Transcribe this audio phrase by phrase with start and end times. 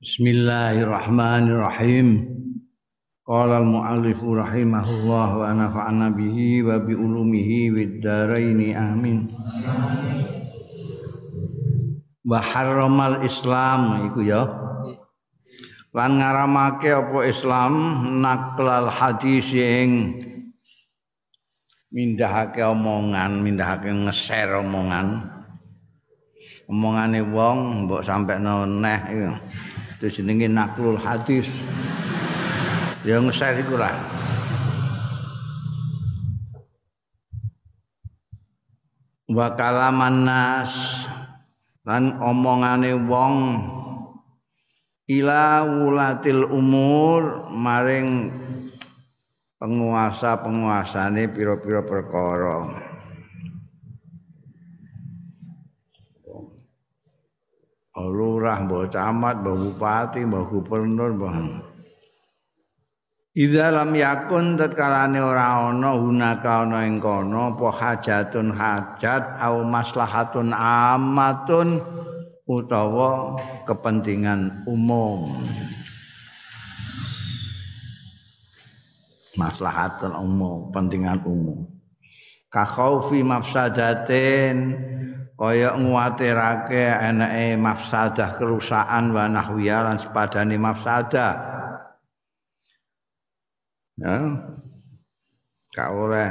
[0.00, 2.24] Bismillahirrahmanirrahim.
[3.20, 9.28] Qala al-muallif rahimahullah wa nafa'ana bihi wa bi ulumihi wid amin.
[12.24, 14.48] Wa harramal Islam iku ya.
[15.92, 17.72] Lan ngaramake apa Islam
[18.24, 20.16] naklal hadis yang
[21.92, 25.28] mindahake omongan, mindahake ngeser omongan.
[26.72, 29.36] Omongane wong mbok sampe neh iku.
[30.08, 31.50] Jenenge naklul hadis.
[33.00, 33.96] ya ngeser iku lah
[39.32, 41.08] wa kalaman nas
[41.88, 43.36] lan omongane wong
[45.08, 48.28] ila wulatil umur maring
[49.56, 52.89] penguasa-penguasane pira-pira perkara
[58.08, 61.34] lurah mbok camat mbok bupati mbok gubernur mbok
[63.30, 70.50] Idza lam yakun tatkalane ora ana hunaka ana ing kono apa hajatun hajat au maslahatun
[70.50, 71.78] amatun
[72.50, 73.38] utawa
[73.70, 75.30] kepentingan umum.
[79.38, 81.70] Maslahatun umum, kepentingan umum.
[82.50, 84.74] Ka khaufi mafsadatin
[85.40, 91.32] kaya nguwatirake enake mafsadah kerusakan wa nahwiya lan sepadane mafsadah.
[93.96, 94.16] ya.
[95.72, 96.28] Gak oleh.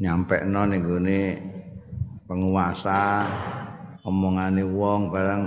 [0.00, 0.80] Nyampe no ning
[2.24, 3.28] penguasa
[4.08, 5.42] omongane wong barang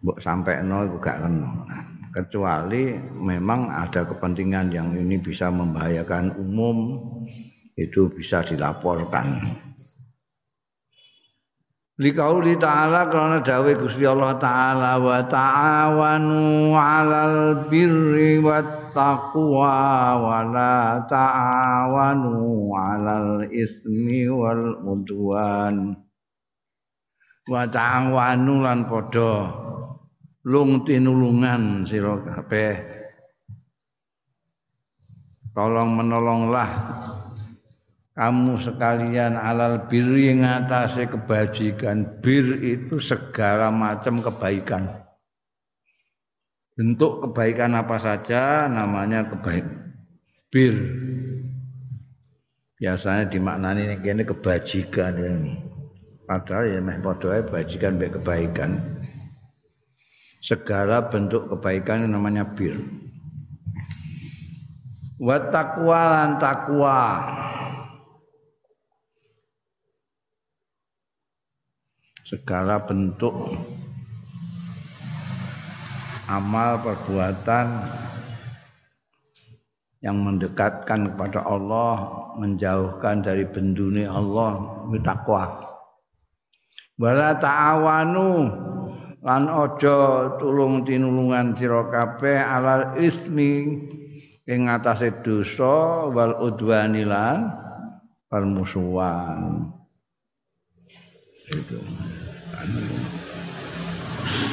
[0.00, 1.50] mbok sampai no iku gak kena.
[2.08, 7.04] Kecuali memang ada kepentingan yang ini bisa membahayakan umum
[7.74, 9.42] itu bisa dilaporkan
[11.94, 20.98] Likauli ta'ala karena dawe Gusti Allah ta'ala wa ta'awanu 'alal birri wat taqwa wa la
[21.06, 25.94] ta'awanu 'alal ismi wal udwan.
[27.46, 29.54] Wa ta'awanu lan padha
[30.50, 32.74] lung tinulungan sira kabeh.
[35.54, 36.70] Tolong menolonglah
[38.14, 42.22] kamu sekalian alal bir yang atasnya kebajikan.
[42.22, 45.02] Bir itu segala macam kebaikan.
[46.78, 49.98] Bentuk kebaikan apa saja namanya kebaikan
[50.54, 50.74] bir.
[52.78, 55.34] Biasanya dimaknani ini kebajikan ya.
[56.24, 58.70] padahal ya meh kebajikan baik kebaikan.
[60.38, 62.78] Segala bentuk kebaikan namanya bir.
[65.18, 67.00] Wa taqwa lan taqwa
[72.34, 73.30] segala bentuk
[76.26, 77.86] amal perbuatan
[80.02, 85.62] yang mendekatkan kepada Allah, menjauhkan dari bendune Allah, takwa.
[86.98, 88.50] Wala ta'awanu
[89.22, 93.80] lan aja tulung tinulungan sira kabeh alal ismi
[94.44, 97.48] ing atase dosa wal udwani lan
[98.26, 99.70] permusuhan.
[101.44, 101.78] Itu.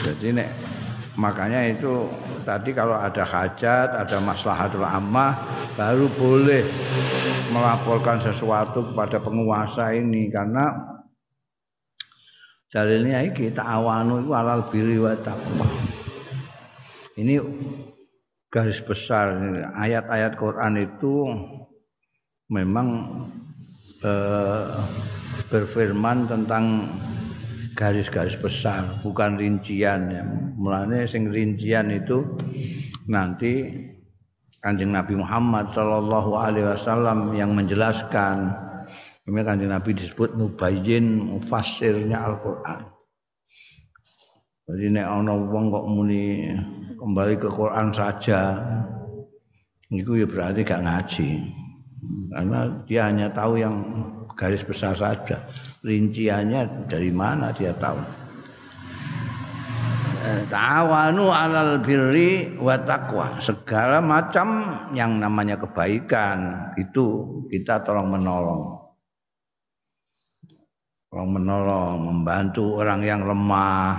[0.03, 0.49] Jadi nek
[1.15, 2.07] makanya itu
[2.43, 5.39] tadi kalau ada hajat, ada maslahatul ammah
[5.79, 6.63] baru boleh
[7.51, 10.71] melaporkan sesuatu kepada penguasa ini karena
[12.71, 15.67] dalilnya iki ta'awanu itu alal birri wa taqwa.
[17.19, 17.39] Ini
[18.51, 19.35] garis besar
[19.79, 21.27] ayat-ayat Quran itu
[22.51, 22.87] memang
[24.01, 24.65] eh,
[25.49, 26.89] berfirman tentang
[27.75, 30.23] garis-garis besar, bukan rincian ya.
[30.59, 32.21] Mulane sing rincian itu
[33.09, 33.73] nanti
[34.61, 38.53] Kanjeng Nabi Muhammad Shallallahu alaihi wasallam yang menjelaskan.
[39.25, 42.85] Ini Kanjeng Nabi disebut mubayyin mufassirnya Al-Qur'an.
[44.69, 46.47] Jadi nek ana wong kok muni
[46.95, 48.55] kembali ke Quran saja,
[49.91, 51.29] itu ya berarti gak ngaji.
[52.01, 52.59] Karena
[52.89, 53.75] dia hanya tahu yang
[54.33, 55.37] garis besar saja.
[55.85, 58.01] Rinciannya dari mana dia tahu.
[60.21, 63.41] Eh, ta'awanu alal birri wa taqwa.
[63.41, 64.61] Segala macam
[64.93, 68.61] yang namanya kebaikan itu kita tolong menolong.
[71.09, 73.93] Tolong menolong, membantu orang yang lemah.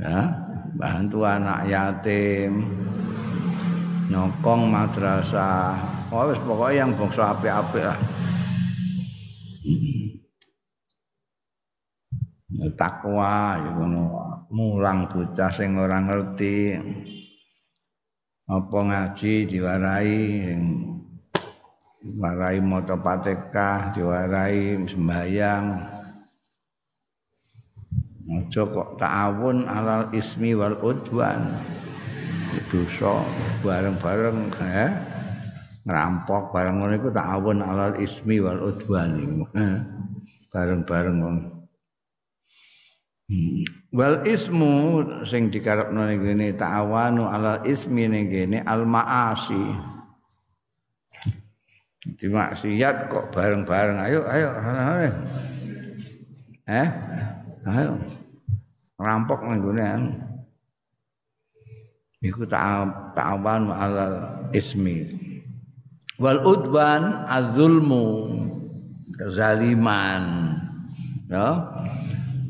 [0.00, 0.20] Ya,
[0.74, 2.66] bantu anak yatim,
[4.08, 6.03] nyokong madrasah.
[6.14, 7.98] Oh, pokoknya yang bangsa api-api lah.
[12.78, 14.04] takwa ya ngono.
[14.54, 16.78] Mulang bocah sing ora ngerti
[18.46, 20.54] apa ngaji diwarai
[21.98, 25.64] diwarai maca Fatihah diwarai sembahyang.
[28.24, 31.58] Aja kok ta'awun alal ismi wal udwan.
[32.70, 33.26] Dosa
[33.66, 35.13] bareng-bareng ya
[35.84, 39.44] ngerampok bareng ngono iku ta'awun alal ismi wal udwan
[40.52, 41.18] bareng-bareng
[43.24, 43.64] Hmm.
[43.88, 49.56] Wal ismu sing dikarepno ning kene ta'awanu ala ismi ning kene al maasi.
[52.04, 55.12] Di maksiat kok bareng-bareng ayo ayo ayo.
[56.68, 56.88] Eh?
[57.64, 57.96] Ayo.
[59.00, 59.88] Rampok ning kene.
[62.20, 64.06] Iku ta'awan ala
[64.52, 65.23] ismi.
[66.22, 68.06] Wal udwan az-zulmu
[69.18, 70.54] kezaliman.
[71.26, 71.48] Ya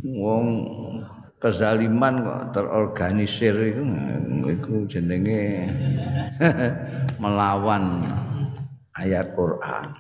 [0.05, 0.47] wong
[1.41, 3.83] kezaliman kok terorganisir itu
[4.45, 5.73] itu jenenge
[7.23, 8.05] melawan
[9.01, 9.97] ayat Quran.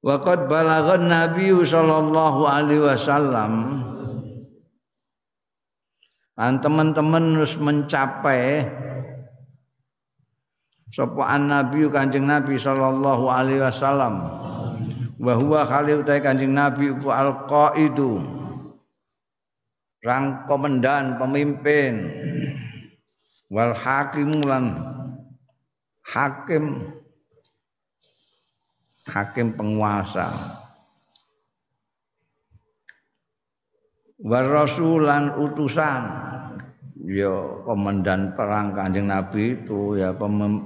[0.00, 3.52] Waqad balaghan Nabi sallallahu alaihi wasallam
[6.38, 8.62] dan teman-teman harus mencapai
[10.92, 14.38] sapa Nabi Kanjeng Nabi sallallahu alaihi wasallam.
[15.18, 18.22] Wa huwa khalil utai kanjeng nabi ku alqaidu.
[20.06, 22.06] Rang komandan pemimpin.
[23.50, 24.78] Wal hakim lan
[26.06, 26.94] hakim.
[29.10, 30.30] Hakim penguasa.
[34.22, 36.02] Wa rasulan utusan
[37.08, 40.12] ya komandan perang kanjeng nabi itu ya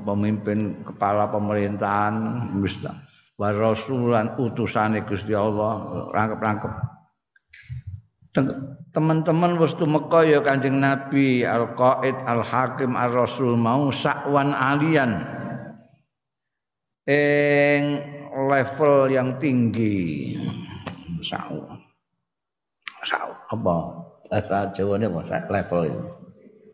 [0.02, 2.98] pemimpin kepala pemerintahan Islam
[3.38, 6.72] wa rasulan utusane Gusti Allah rangkep-rangkep.
[8.92, 15.20] Teman-teman wis tumeka ya Kanjeng Nabi Al-Qaid Al-Hakim Ar-Rasul mau sakwan alian.
[17.04, 18.00] Ing
[18.32, 20.36] level yang tinggi.
[21.20, 21.76] Sawa
[23.04, 23.76] sawa apa?
[24.32, 25.20] Bahasa Jawa ini apa?
[25.52, 26.21] Level itu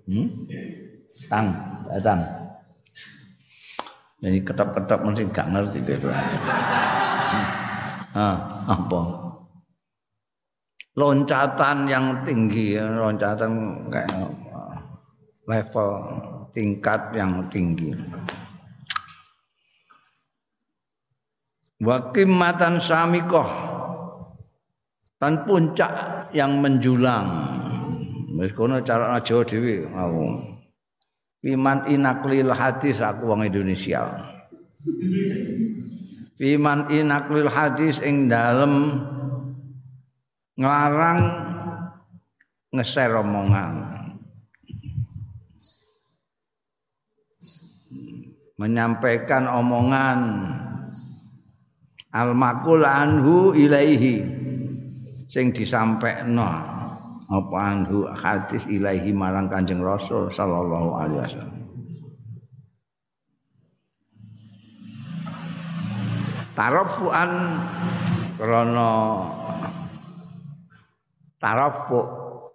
[0.09, 0.29] hmm?
[1.29, 1.53] tang
[2.01, 2.21] tang
[4.19, 6.11] jadi ketap-ketap mesti gak ngerti gitu.
[8.19, 9.01] Ah, apa?
[10.99, 14.11] Loncatan yang tinggi, loncatan kayak
[15.47, 15.91] level
[16.51, 17.95] tingkat yang tinggi.
[21.79, 23.47] Wakimatan samikoh
[25.23, 27.55] dan puncak yang menjulang.
[28.39, 30.15] Wis cara Jawa dhewe mau.
[31.43, 34.31] Fiman inaklil hadis aku wong Indonesia.
[36.39, 39.03] Fiman inaklil hadis ing dalem
[40.55, 41.23] nglarang
[42.71, 43.75] ngeser omongan.
[48.55, 50.19] Menyampaikan omongan
[52.15, 54.23] al makul anhu ilaihi
[55.27, 56.78] sing disampaikno
[57.29, 61.61] apa anhu hadis ilahi marang Kanjeng Rasul sallallahu alaihi wasallam.
[66.57, 67.31] Tarafuan
[68.41, 68.93] krana
[71.39, 72.03] tarafu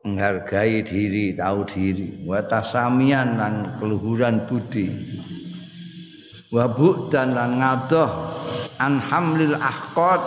[0.03, 4.91] menghargai diri, tahu diri, wa tasamian dan keluhuran budi.
[6.51, 6.67] Wa
[7.09, 8.11] dan lan ngadoh
[8.77, 10.21] an hamlil ahqad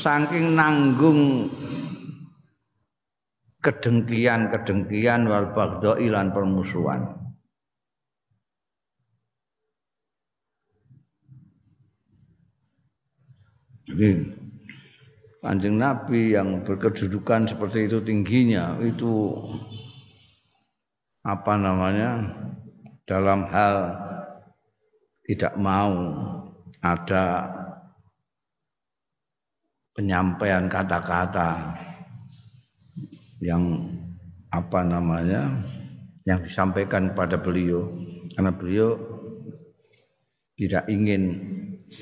[0.00, 1.52] saking nanggung
[3.60, 7.20] kedengkian-kedengkian wal baghdha lan permusuhan.
[13.90, 14.40] Jadi
[15.40, 19.32] Kanjeng Nabi yang berkedudukan seperti itu tingginya itu
[21.24, 22.28] apa namanya
[23.08, 23.96] dalam hal
[25.24, 25.96] tidak mau
[26.84, 27.48] ada
[29.96, 31.72] penyampaian kata-kata
[33.40, 33.88] yang
[34.52, 35.48] apa namanya
[36.28, 37.88] yang disampaikan pada beliau.
[38.36, 38.94] Karena beliau
[40.54, 41.40] tidak ingin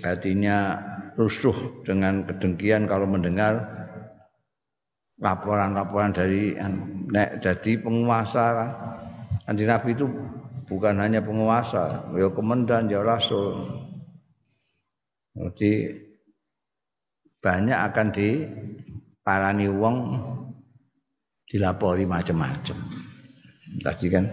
[0.03, 0.77] hatinya
[1.15, 3.65] rusuh dengan kedengkian kalau mendengar
[5.19, 6.55] laporan-laporan dari
[7.11, 8.47] nek jadi penguasa.
[9.47, 10.05] Kan di Nabi itu
[10.69, 13.67] bukan hanya penguasa ya komandan ya rasul.
[15.39, 15.95] Jadi
[17.39, 19.97] banyak akan diparani wong
[21.49, 22.77] dilapori macam-macam.
[23.81, 24.25] Tadi kan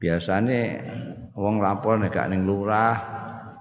[0.00, 0.80] biasanya
[1.36, 2.96] wong lapor nek gak ning lurah,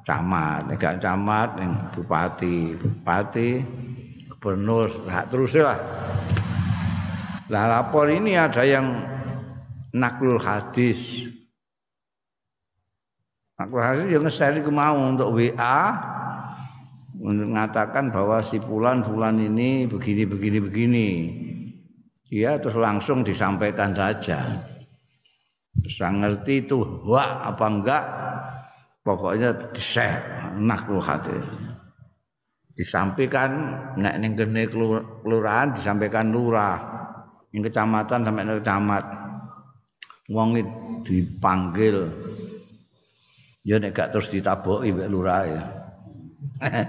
[0.07, 3.49] camat, nek gak camat ning bupati, bupati,
[4.31, 5.79] gubernur, hak terus lah.
[7.51, 9.03] Lah lapor ini ada yang
[9.91, 11.27] naklul hadis.
[13.59, 15.79] Naklul hadis yang nge-share mau untuk WA
[17.23, 21.09] mengatakan bahwa si fulan fulan ini begini begini begini.
[22.33, 24.41] Dia terus langsung disampaikan saja.
[25.77, 28.03] Bisa ngerti itu wah apa enggak
[29.05, 31.45] pokoknya di-share naklul hadis
[32.73, 36.81] disampaikan nek ning kene kelurahan disampaikan lurah.
[37.53, 39.05] Ning kecamatan sampai ning camat
[40.33, 40.57] wong
[41.05, 42.09] dipanggil.
[43.61, 45.63] Ya nek gak terus ditaboki mbek lurah ya.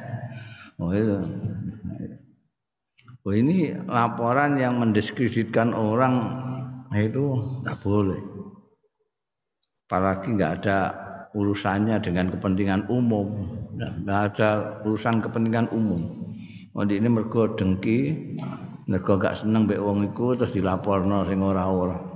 [0.75, 1.23] Oh itu
[3.25, 6.45] oh ini laporan yang mendiskreditkan orang
[6.93, 8.21] itu nggak boleh
[9.89, 10.79] apalagi nggak ada
[11.35, 16.31] urusannya dengan kepentingan umum nggak ada urusan kepentingan umum
[16.77, 18.33] oh ini mergo dengki
[18.85, 22.15] mergo gak seneng mbek wong iku terus dilaporno sing ora-ora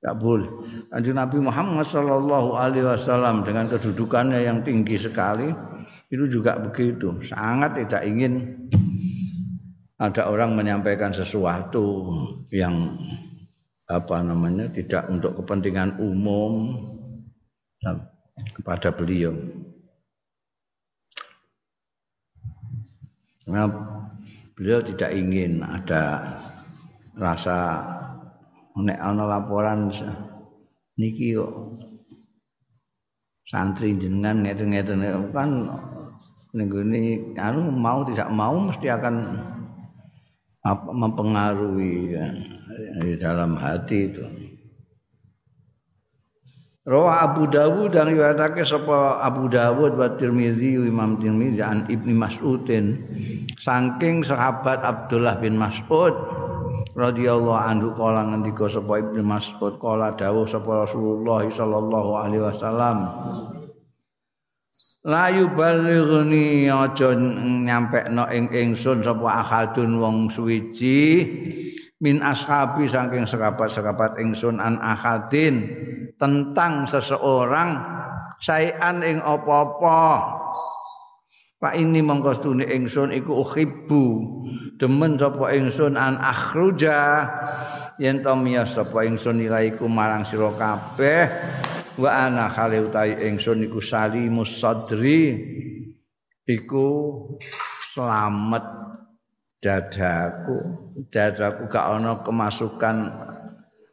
[0.00, 0.48] Gak boleh.
[0.88, 5.52] Kanjeng Nabi Muhammad Shallallahu Alaihi Wasallam dengan kedudukannya yang tinggi sekali
[6.08, 7.20] itu juga begitu.
[7.28, 8.64] Sangat tidak ingin
[10.00, 12.08] ada orang menyampaikan sesuatu
[12.48, 12.96] yang
[13.84, 16.72] apa namanya tidak untuk kepentingan umum
[18.56, 19.36] kepada beliau.
[23.50, 23.68] Nah,
[24.56, 26.24] beliau tidak ingin ada
[27.20, 27.84] rasa
[28.80, 29.92] nek ana laporan
[30.96, 31.52] niki kok
[33.44, 35.50] santri jenengan ngeten-ngeten kan
[36.56, 39.16] ning anu mau tidak mau mesti akan
[40.60, 42.26] apa mempengaruhi ya,
[43.00, 44.24] di dalam hati itu.
[46.90, 52.96] Rawa Abu Dawud dan riwayatake sapa Abu Dawud wa Tirmizi Imam Tirmizi an Ibnu Mas'udin
[53.60, 56.16] saking sahabat Abdullah bin Mas'ud
[56.96, 62.96] radhiyallahu anhu kala ngendika sapa Ibnu Mas'ud kala dawuh sapa Rasulullah sallallahu alaihi wasallam
[65.00, 71.24] La yuballighni aja nyampekno ing ingsun sapa ahadun wong suwiji
[72.04, 75.72] min ashabi saking sekapat-sekapat ingsun an ahadin
[76.20, 77.80] tentang seseorang
[78.44, 80.36] sayan ing apa-apa.
[81.56, 84.04] Pak ini mongko stune ingsun iku uhibbu
[84.76, 87.24] demen sapa ingsun an akhruja
[87.96, 91.24] yen to miyas sapa ingsun ilaiku marang sira kabeh
[91.98, 95.34] wa ana khali utahi ingsun iku salimus sadri
[96.46, 96.88] iku
[97.94, 98.64] selamat
[99.60, 100.58] dadaku.
[101.10, 102.96] Dadaku gak ana kemasukan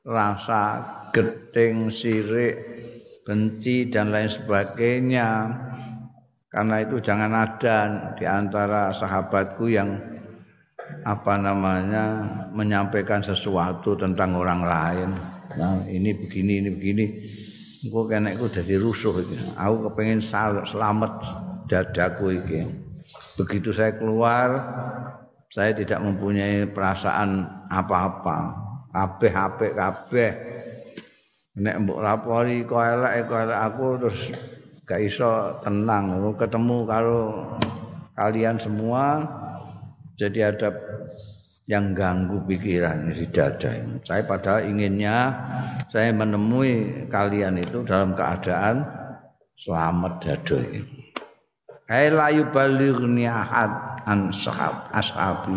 [0.08, 0.64] rasa
[1.12, 2.56] geting sirik
[3.28, 5.52] benci dan lain sebagainya.
[6.48, 7.78] Karena itu jangan ada
[8.16, 10.00] di antara sahabatku yang
[11.04, 12.24] apa namanya
[12.56, 15.10] menyampaikan sesuatu tentang orang lain.
[15.60, 17.06] Nah ini begini ini begini
[17.86, 20.24] engko kenekku jadi rusuh iki aku kepengen
[20.66, 21.14] selamat
[21.70, 22.66] dadaku iki
[23.38, 24.50] begitu saya keluar
[25.48, 28.68] saya tidak mempunyai perasaan apa-apa.
[28.92, 30.32] Kabeh apik kabeh.
[31.58, 34.22] Nek mbok lapori kok elek kok aku terus
[34.86, 37.22] gak iso tenang ketemu karo
[38.14, 39.26] kalian semua
[40.22, 40.70] jadi ada
[41.68, 44.00] yang ganggu pikiran si dada ini.
[44.08, 45.36] Saya padahal inginnya
[45.92, 48.88] saya menemui kalian itu dalam keadaan
[49.60, 51.12] selamat dada ini.
[51.88, 54.32] Hai la yubalighni ahad an
[54.96, 55.56] ashabi.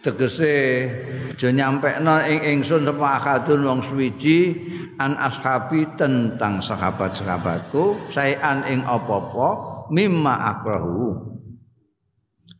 [0.00, 0.86] Tegese
[1.34, 4.54] aja nyampekno ing ingsun sapa akadun wong suwiji
[5.02, 9.48] an ashabi tentang sahabat-sahabatku saean ing apa-apa
[9.92, 11.35] mimma akrahu.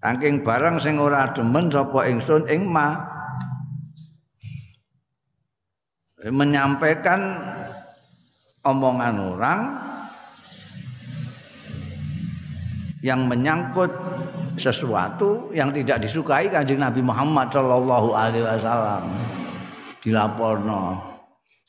[0.06, 2.46] Angking barang sing ora demen sapa ingsun?
[2.46, 2.94] Ing ma.
[6.26, 7.42] Menyampaikan
[8.62, 9.60] omongan orang
[13.02, 13.90] yang menyangkut
[14.58, 19.02] sesuatu yang tidak disukai kanjeng Nabi Muhammad Shallallahu Alaihi Wasallam.
[20.02, 21.02] Dilaporno.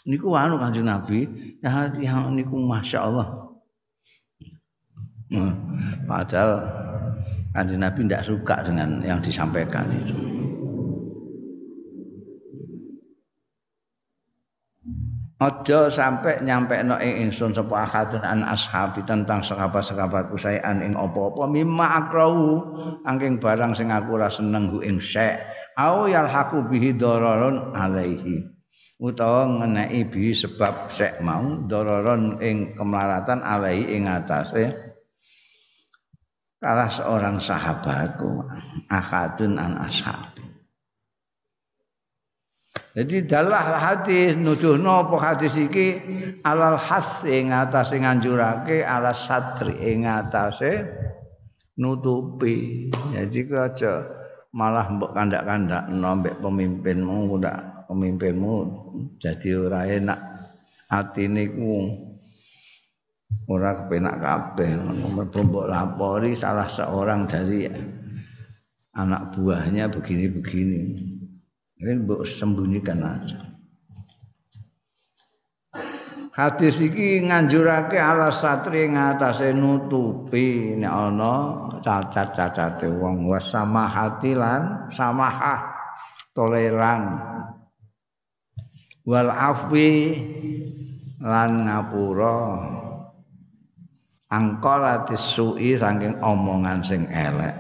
[0.06, 1.26] Niku anu kanjeng Nabi?
[1.62, 3.28] Ya yang niku masya Allah.
[5.28, 5.54] Hmm,
[6.08, 6.87] padahal
[7.58, 10.14] kanjeng Nabi tidak suka dengan yang disampaikan itu.
[15.38, 21.46] Aja sampai nyampe no ing ingsun sapa akadun an ashabi tentang sahabat-sahabatku saean ing apa-apa
[21.46, 22.58] mimma akrau
[23.06, 25.46] angking barang sing aku ora seneng ku ing syek
[25.78, 28.50] au yalhaqu bihi dararon alaihi.
[28.98, 34.87] Utawa ngeneki bi sebab syek mau dararon ing kemelaratan alaihi ing atase
[36.58, 38.46] salah seorang sahabatku
[38.90, 40.46] akadun an ashabi
[42.98, 46.02] Jadi dalah hadis nuduhno apa hadis iki?
[46.42, 50.82] Alal has ing atase nganjurake ala satri ing atase
[51.78, 52.90] nutupi.
[53.14, 54.02] Jadi aja
[54.50, 58.56] malah mbok kandak-kandak mbek pemimpinmu ndak pemimpinmu
[59.22, 60.20] jadi ora enak
[60.90, 61.70] atine ku
[63.48, 67.64] ora kepenak kabeh mbok lapori salah seorang dari
[68.98, 70.82] anak buahnya begini-begini.
[71.78, 73.40] Ini mbok sembunyikan aja.
[76.38, 81.34] Hadis iki nganjurake ala satri ngatasé nutupi nek ana
[81.82, 85.66] cacat-cacate wong wasamahati lan samahah
[86.38, 87.18] toleran
[89.02, 90.14] wal afwi
[91.26, 92.38] lan ngapura
[94.28, 97.56] angkalatis su'i saking omongan sing elek.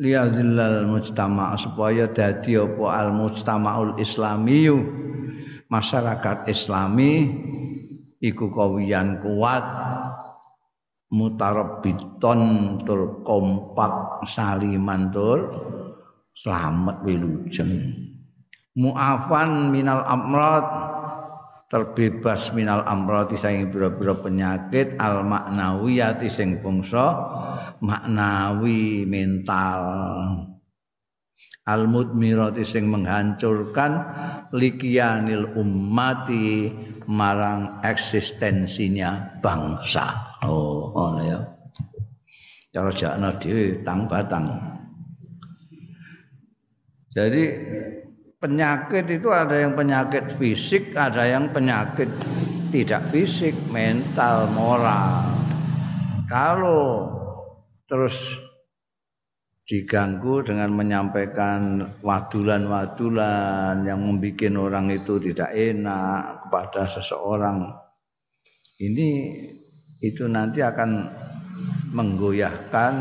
[0.00, 4.80] Liyadzillal mujtama supaya dadi apa al mujtamaul islamiyu.
[5.70, 7.30] Masyarakat islami
[8.18, 9.62] iku kawiyan kuat
[11.14, 12.40] mutarabbiton
[12.82, 15.38] tur kompak saliman tur
[16.34, 17.92] selamat wilujeng.
[18.74, 20.64] Muafan minal amrad
[21.70, 27.14] terbebas minal amrati saing pira-pira penyakit al maknawiyati sing bangsa
[27.78, 29.82] maknawi mental.
[31.70, 34.02] Al mudmirati sing menghancurkan
[34.50, 36.74] likianil ummati
[37.06, 40.36] marang eksistensinya bangsa.
[40.42, 41.38] Oh ngono ya.
[42.74, 44.10] Cara jakna dhewe tang.
[44.10, 44.70] Batang
[47.10, 47.42] jadi
[48.40, 52.08] penyakit itu ada yang penyakit fisik ada yang penyakit
[52.72, 55.28] tidak fisik mental moral
[56.24, 57.12] kalau
[57.84, 58.16] terus
[59.68, 67.70] diganggu dengan menyampaikan wadulan-wadulan yang membuat orang itu tidak enak kepada seseorang
[68.80, 69.36] ini
[70.00, 71.12] itu nanti akan
[71.92, 72.92] menggoyahkan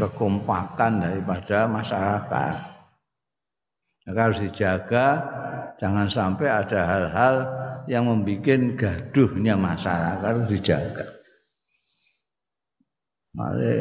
[0.00, 2.77] kekompakan daripada masyarakat.
[4.08, 5.20] Maka harus dijaga
[5.76, 7.34] jangan sampai ada hal-hal
[7.84, 11.04] yang membuat gaduhnya masyarakat harus dijaga.
[13.36, 13.76] Mari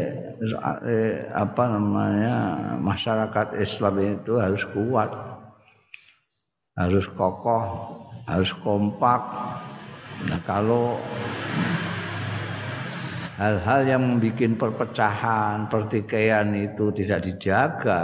[1.31, 2.35] apa namanya
[2.75, 5.15] masyarakat Islam itu harus kuat,
[6.75, 7.65] harus kokoh,
[8.27, 9.23] harus kompak.
[10.27, 10.99] Nah kalau
[13.39, 18.03] hal-hal yang membuat perpecahan, pertikaian itu tidak dijaga,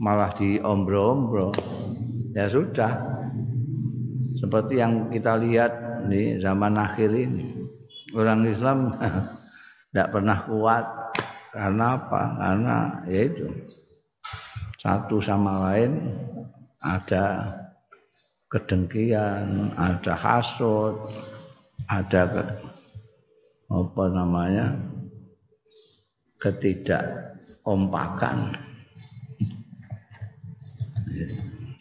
[0.00, 1.52] malah diombro-ombro,
[2.32, 2.92] ya sudah.
[4.38, 5.72] Seperti yang kita lihat
[6.08, 7.68] di zaman akhir ini,
[8.16, 8.96] orang Islam
[9.92, 10.84] tidak pernah kuat
[11.52, 12.22] karena apa?
[12.40, 12.76] Karena
[13.06, 13.48] yaitu
[14.80, 15.92] satu sama lain
[16.82, 17.54] ada
[18.50, 20.98] kedengkian, ada hasut,
[21.86, 22.42] ada ke,
[23.70, 24.76] apa namanya
[26.42, 28.58] ketidakompakan.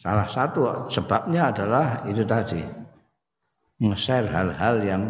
[0.02, 2.62] Salah satu sebabnya adalah itu tadi
[3.82, 5.04] nge-share hal-hal yang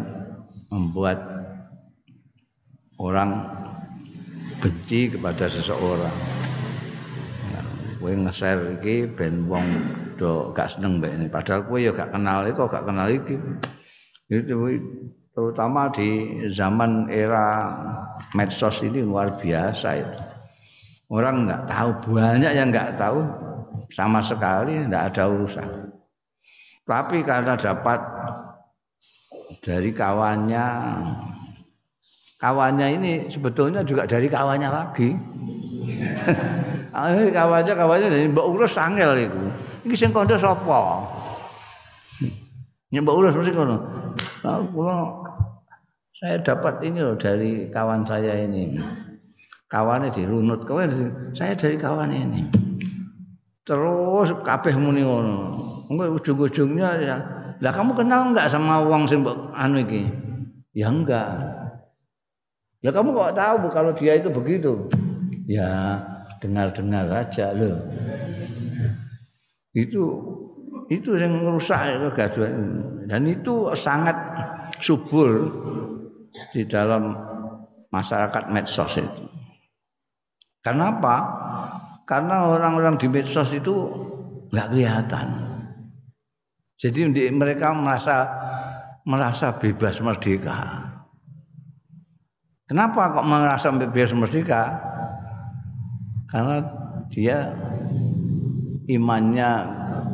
[0.68, 1.20] membuat
[3.00, 3.44] orang
[4.60, 6.16] benci kepada seseorang.
[7.52, 7.64] Nah,
[8.00, 9.64] kowe nge-share iki ben wong
[10.20, 11.26] do gak seneng mbek ini.
[11.28, 13.36] Padahal kowe ya gak kenal itu, gak kenal iki.
[14.28, 14.56] Itu
[15.32, 16.08] terutama di
[16.52, 17.68] zaman era
[18.36, 20.20] medsos ini luar biasa itu.
[21.12, 23.20] Orang nggak tahu banyak yang nggak tahu
[23.92, 25.68] sama sekali nggak ada urusan.
[26.82, 28.00] Tapi karena dapat
[29.62, 30.66] dari kawannya
[32.42, 35.14] kawannya ini sebetulnya juga dari kawannya lagi.
[37.38, 39.42] kawannya kawannya dari Mbak Urus sangel itu.
[39.86, 41.06] Ini sing kondo sapa?
[42.92, 43.76] Mbak Urus mesti kono.
[46.22, 48.78] Saya dapat ini loh dari kawan saya ini.
[49.66, 50.90] Kawannya dirunut, kawan
[51.32, 52.61] saya dari kawan ini.
[53.62, 55.38] Terus kabeh muni ngono.
[55.86, 57.16] Engko ujung-ujungnya ya,
[57.62, 59.22] lah kamu kenal enggak sama wong sing
[59.54, 60.02] anu iki?
[60.74, 61.30] Ya enggak.
[62.82, 64.90] Ya kamu kok tahu kalau dia itu begitu?
[65.46, 66.02] Ya
[66.42, 67.78] dengar-dengar aja loh.
[69.70, 70.02] Itu
[70.90, 74.18] itu yang merusak kegaduhan dan itu sangat
[74.82, 75.46] subur
[76.50, 77.14] di dalam
[77.94, 79.22] masyarakat medsos itu.
[80.66, 81.30] Kenapa?
[82.12, 83.72] Karena orang-orang di medsos itu
[84.52, 85.28] nggak kelihatan.
[86.76, 88.28] Jadi mereka merasa
[89.08, 90.92] merasa bebas merdeka.
[92.68, 94.76] Kenapa kok merasa bebas merdeka?
[96.28, 96.60] Karena
[97.08, 97.48] dia
[98.92, 99.50] imannya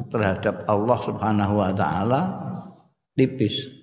[0.06, 2.22] terhadap Allah Subhanahu wa taala
[3.18, 3.74] tipis.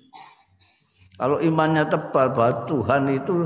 [1.20, 3.36] Kalau imannya tebal bahwa Tuhan itu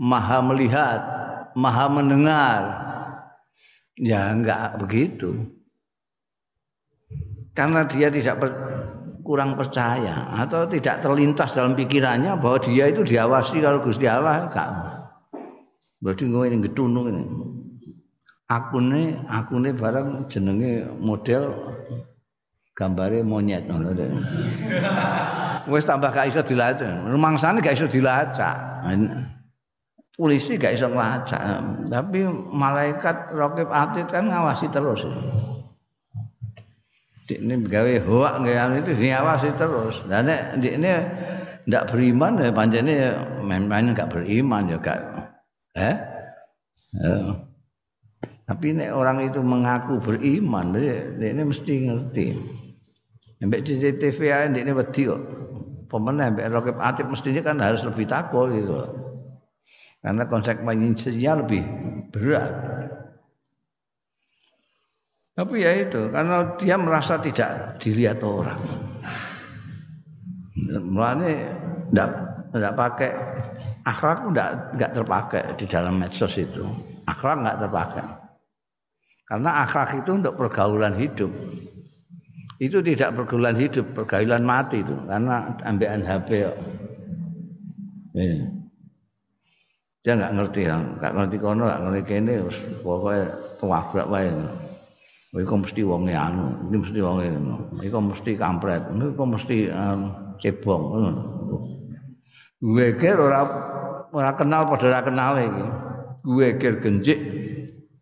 [0.00, 1.00] maha melihat,
[1.52, 2.62] maha mendengar.
[4.00, 5.52] Ya enggak begitu.
[7.52, 8.50] Karena dia tidak per,
[9.20, 14.68] kurang percaya atau tidak terlintas dalam pikirannya bahwa dia itu diawasi kalau Gusti Allah enggak.
[16.02, 17.24] Berarti gue ini getunung ini.
[18.48, 21.52] Akune akune barang jenenge model
[22.76, 23.92] gambare monyet ngono
[25.70, 27.06] Wis tambah gak iso dilacak.
[27.06, 28.82] Rumangsane gak iso dilacak.
[30.12, 31.40] Polisi gak iso ngelacak.
[31.88, 32.20] Tapi
[32.52, 35.08] malaikat rokib atid kan ngawasi terus.
[37.32, 40.04] Ini gawe hoak gawe itu diawasi terus.
[40.04, 40.28] Dan
[40.60, 40.92] ini
[41.64, 45.00] ndak beriman ya panjene memang enggak beriman ya gak.
[45.80, 45.96] Eh?
[46.92, 47.16] Ya.
[48.42, 52.26] Tapi nek orang itu mengaku beriman, dia, ini mesti ngerti.
[53.42, 55.22] Mbak CCTV aja ini wedi kok.
[55.88, 58.76] Pemenang Mbak Rokib Atib mestinya kan harus lebih takut gitu.
[60.02, 61.62] Karena konsekuensinya lebih
[62.10, 62.52] berat.
[65.32, 68.60] Tapi ya itu, karena dia merasa tidak dilihat orang.
[70.82, 71.56] Mulanya
[71.88, 72.10] tidak
[72.52, 73.10] tidak pakai
[73.88, 76.66] akhlak tidak tidak terpakai di dalam medsos itu.
[77.08, 78.06] Akhlak nggak terpakai.
[79.24, 81.32] Karena akhlak itu untuk pergaulan hidup
[82.62, 86.52] itu tidak pergaulan hidup, pergaulan mati itu karena ambekan HP ya.
[90.02, 92.32] Dia nggak ngerti ya, nggak ngerti kono, nggak ngerti kene,
[92.82, 93.24] pokoknya
[93.62, 94.30] tua wae.
[95.32, 97.54] Iku mesti wonge anu, ini mesti wonge ngono.
[97.80, 100.00] Iku mesti kampret, iku mesti um,
[100.42, 100.82] cebong.
[102.62, 103.40] Gue kira ora
[104.10, 105.64] ora kenal padha ora kenal iki.
[106.26, 107.18] Gue kira genjik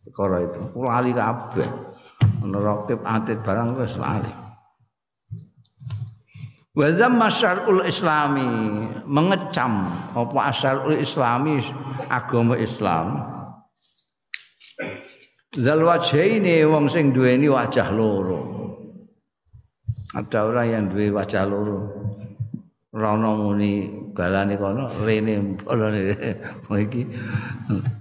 [0.05, 0.61] perkara itu.
[0.81, 1.69] Lali kabeh.
[2.49, 4.40] Ono rokib atit barang wis lali.
[6.71, 8.47] Wa zamma syar'ul islami
[9.03, 11.59] mengecam apa asyarul islami
[12.07, 13.27] agama Islam.
[15.51, 18.39] Zal wajhaini wong sing duweni wajah loro.
[20.15, 21.91] Ada orang yang duwe wajah loro.
[22.95, 26.11] Rono muni galane kono rene olone
[26.75, 27.03] iki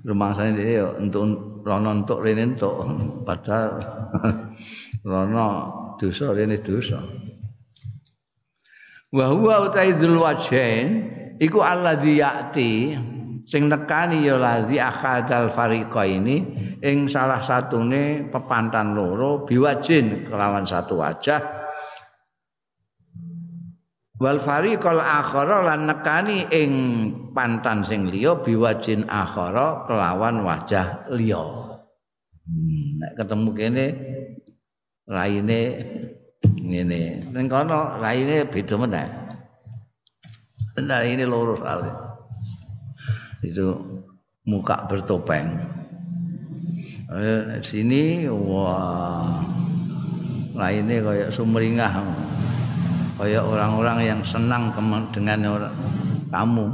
[0.05, 2.73] rumangsane dhewe yo entuk rono entuk rene entuk
[3.21, 3.77] padahal
[5.10, 5.45] rono
[6.01, 7.05] dosa rene dosa
[9.10, 10.88] wa huwa utaidul wajhain
[11.41, 12.72] iku alladzi ya'ti
[13.50, 16.38] sing nekani ya ladzi akhadal fariqa ini
[16.86, 21.41] ing salah satune pepantan loro biwajin kelawan satu wajah.
[24.19, 26.72] Wal fariqal akhara lan nekani ing
[27.32, 31.41] pantan sing liya biwajin akhara kelawan wajah liya.
[32.45, 33.86] Hmm, nek ketemu kene
[35.08, 35.62] raine
[36.57, 37.21] ngene.
[37.29, 39.07] Ning kono raine beda meneh.
[40.79, 41.91] Nah ini loro kali.
[43.43, 43.77] Itu
[44.47, 45.59] muka bertopeng.
[47.09, 49.43] Eh, sini wah.
[50.55, 51.93] Lainnya kayak sumringah.
[53.19, 54.71] Kayak orang-orang yang senang
[55.12, 55.75] dengan orang,
[56.31, 56.67] kamu.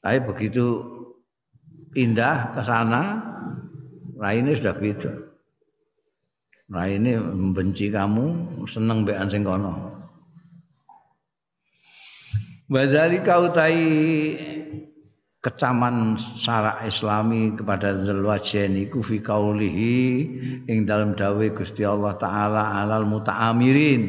[0.00, 0.80] Tapi begitu
[1.92, 3.20] pindah ke sana
[4.16, 5.29] lainnya sudah beda
[6.70, 8.26] Nah ini membenci kamu,
[8.70, 9.90] seneng bean sing kono.
[12.70, 13.82] Wadzalika utai
[15.42, 19.98] kecaman syarak islami kepada Zulwajen iku fi kaulihi
[20.70, 24.02] ing dalam dawe Gusti Allah taala alal mutaamirin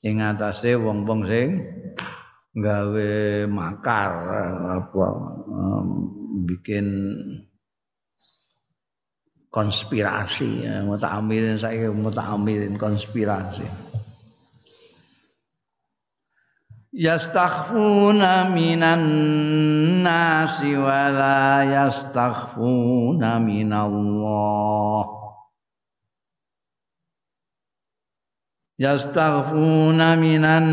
[0.00, 1.48] ing atase wong-wong sing
[2.54, 3.12] gawe
[3.50, 4.14] makar
[4.78, 5.06] apa
[6.48, 6.86] bikin
[9.54, 10.66] konspirasi.
[10.66, 13.62] Ya, muta'amilin saya muta'amilin konspirasi.
[16.94, 19.02] Yastakhfuna minan
[20.02, 25.23] nasi wala yastakhfuna minallah
[28.74, 30.66] yastaghfuna minan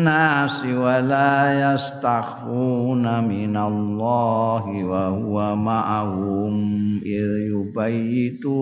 [0.00, 6.56] nasi wa la yastaghfuna minallahi wa huwa ma'ahum
[7.04, 8.56] idh yubayitun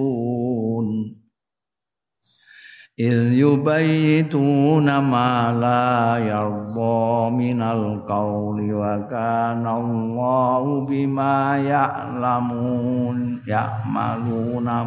[2.99, 14.83] idh yubayituna ma la yarda minal qawli wa kana Allahu bima ya'lamun ya'maluna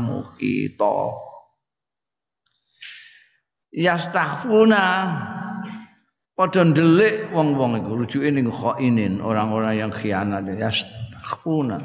[3.79, 4.83] muhita yastaghfuna.
[6.35, 10.47] Padha ndelik wong-wong iku rujuke ning khainin orang-orang yang khianat.
[10.47, 11.79] Yastaghfuna.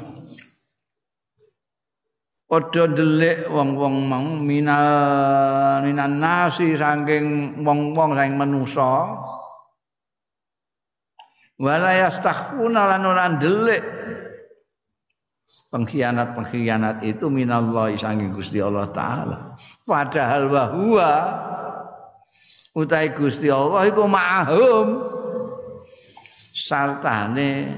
[2.47, 9.19] Padha ndelik wong-wong mau minal minan nasi saking wong-wong saking manusa.
[11.55, 13.83] Wala yastakhuna lan ora ndelik.
[15.71, 19.59] Pengkhianat-pengkhianat itu minallah saking Gusti Allah taala.
[19.83, 21.11] Padahal bahwa
[22.75, 24.87] utai Gusti Allah iku ma'ahum
[26.51, 27.71] sartane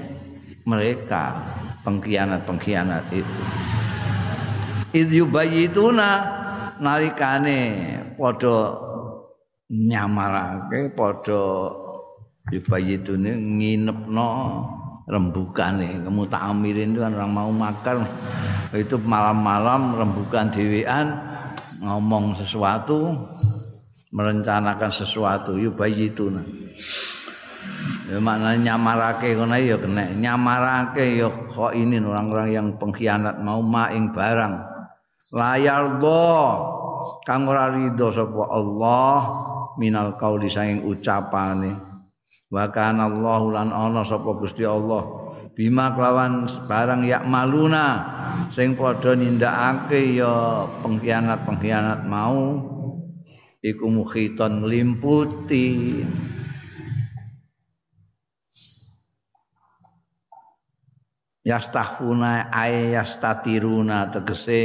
[0.66, 1.38] mereka
[1.86, 3.42] pengkhianat-pengkhianat itu.
[4.92, 6.10] Id yubayituna
[6.80, 7.78] nalikane
[8.16, 8.76] padha
[9.68, 11.72] nyamarake padha
[12.52, 14.30] yubayitune nginepno
[15.08, 18.04] rembukane amirin itu orang mau makan.
[18.76, 21.16] Itu malam-malam rembukan dewean
[21.80, 23.16] ngomong sesuatu
[24.12, 26.40] merencanakan sesuatu yubayituna
[28.08, 30.04] ya maknanya nyamarake ngono ya kena.
[30.16, 31.28] Nyamarake ya
[31.76, 34.54] ini orang-orang yang pengkhianat mau maing barang.
[35.36, 36.24] Layar do
[37.28, 39.16] kang ora ridho sapa Allah
[39.76, 41.76] minal qauli saking ucapane.
[42.48, 45.04] Wa kana Allah lan ana sapa Gusti Allah
[45.52, 47.86] bima kelawan barang yak maluna
[48.54, 52.77] sing padha nindakake ya pengkhianat-pengkhianat mau
[53.68, 55.66] iku mukhiton limputi.
[61.44, 64.64] Yastahfuna ay yastatiruna tegese.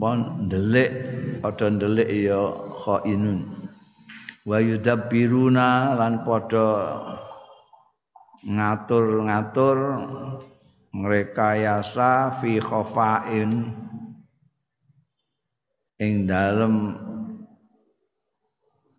[0.00, 0.90] Pon ndelik
[1.44, 2.48] padha ndelik ya
[2.80, 3.44] khainun.
[4.48, 6.68] Wa yudabbiruna lan padha
[8.48, 9.78] ngatur-ngatur
[10.94, 13.50] ngrekayasa fi khafain
[15.98, 16.94] ing dalem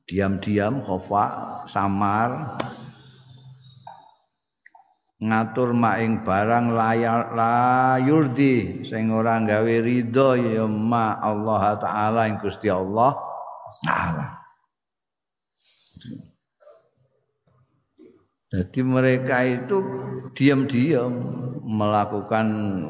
[0.04, 1.26] diam-diam khofa
[1.72, 2.60] samar
[5.20, 12.72] ngatur maing barang layar layurdi sing ora gawe ridho ya ma Allah taala ing Gusti
[12.72, 13.16] Allah
[13.84, 14.40] taala
[18.50, 19.78] Jadi mereka itu
[20.34, 21.14] diam-diam
[21.70, 22.48] melakukan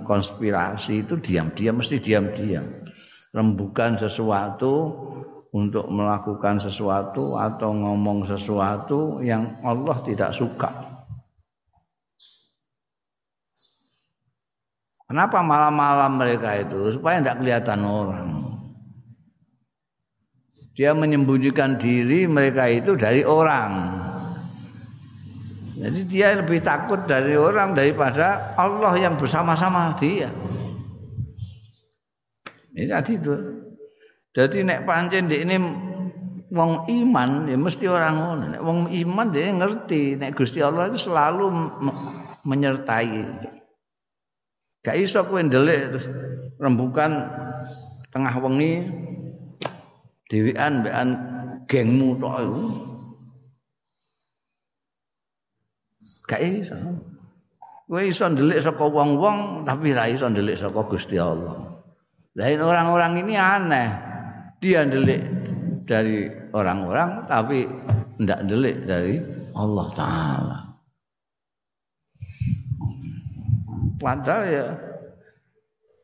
[0.08, 2.79] konspirasi itu diam-diam mesti diam-diam.
[3.30, 4.89] Rembukan sesuatu
[5.54, 10.70] untuk melakukan sesuatu atau ngomong sesuatu yang Allah tidak suka.
[15.10, 16.94] Kenapa malam-malam mereka itu?
[16.94, 18.30] Supaya tidak kelihatan orang.
[20.78, 24.00] Dia menyembunyikan diri mereka itu dari orang.
[25.82, 30.30] Jadi dia lebih takut dari orang daripada Allah yang bersama-sama dia.
[32.80, 33.36] Ini tadi itu.
[34.32, 35.60] Jadi nek pancen di ini
[36.48, 38.46] wong iman ya mesti orang ngono.
[38.56, 41.52] Nek wong iman dia ngerti nek Gusti Allah itu selalu
[42.48, 43.20] menyertai.
[44.80, 45.92] Gak iso kowe ndelik
[46.56, 47.28] rembukan
[48.15, 48.88] tengah wengi
[50.32, 51.08] dhewean mbekan
[51.68, 52.65] gengmu tok iku.
[56.32, 56.78] Gak iso.
[57.92, 61.68] Kowe iso ndelik saka wong-wong tapi ra iso ndelik saka Gusti Allah.
[62.38, 63.89] Lain orang-orang ini aneh.
[64.60, 65.24] Dia ndelik
[65.88, 67.65] dari orang-orang tapi
[68.20, 69.15] ndak ndelik dari
[69.56, 70.60] Allah taala.
[74.00, 74.68] Padahal ya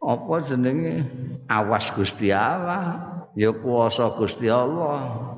[0.03, 1.03] apa jenenge
[1.47, 2.99] awas Gusti Allah,
[3.37, 5.31] ya kuasa Gusti Allah.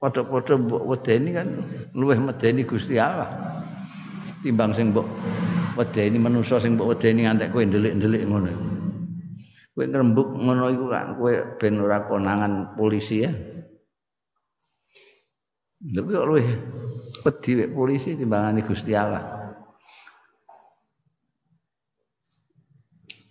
[0.00, 1.60] Padha-padha mbok wedeni kan
[1.92, 3.28] luwih medeni Gusti Allah.
[4.40, 5.04] Timbang sing mbok
[5.76, 8.79] wedeni manusa sing mbok wedeni ngantek kowe ndelik-ndelik ngono.
[9.80, 13.32] Kowe ngrembug ngono iku kan kowe ben ora konangan polisi ya.
[15.88, 16.48] Lha kok luwih
[17.24, 19.24] wedi polisi timbangane Gusti Allah.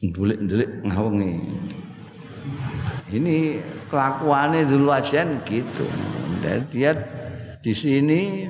[0.01, 1.33] ndelik-ndelik ngawengi.
[3.13, 3.61] Ini
[3.93, 5.85] kelakuannya dulu aja gitu.
[6.41, 6.97] Dan dia
[7.61, 8.49] di sini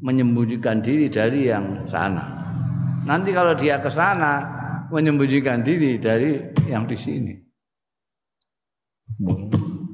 [0.00, 2.24] menyembunyikan diri dari yang sana.
[3.04, 4.53] Nanti kalau dia ke sana
[4.94, 6.38] menyembunyikan diri dari
[6.70, 7.34] yang di sini.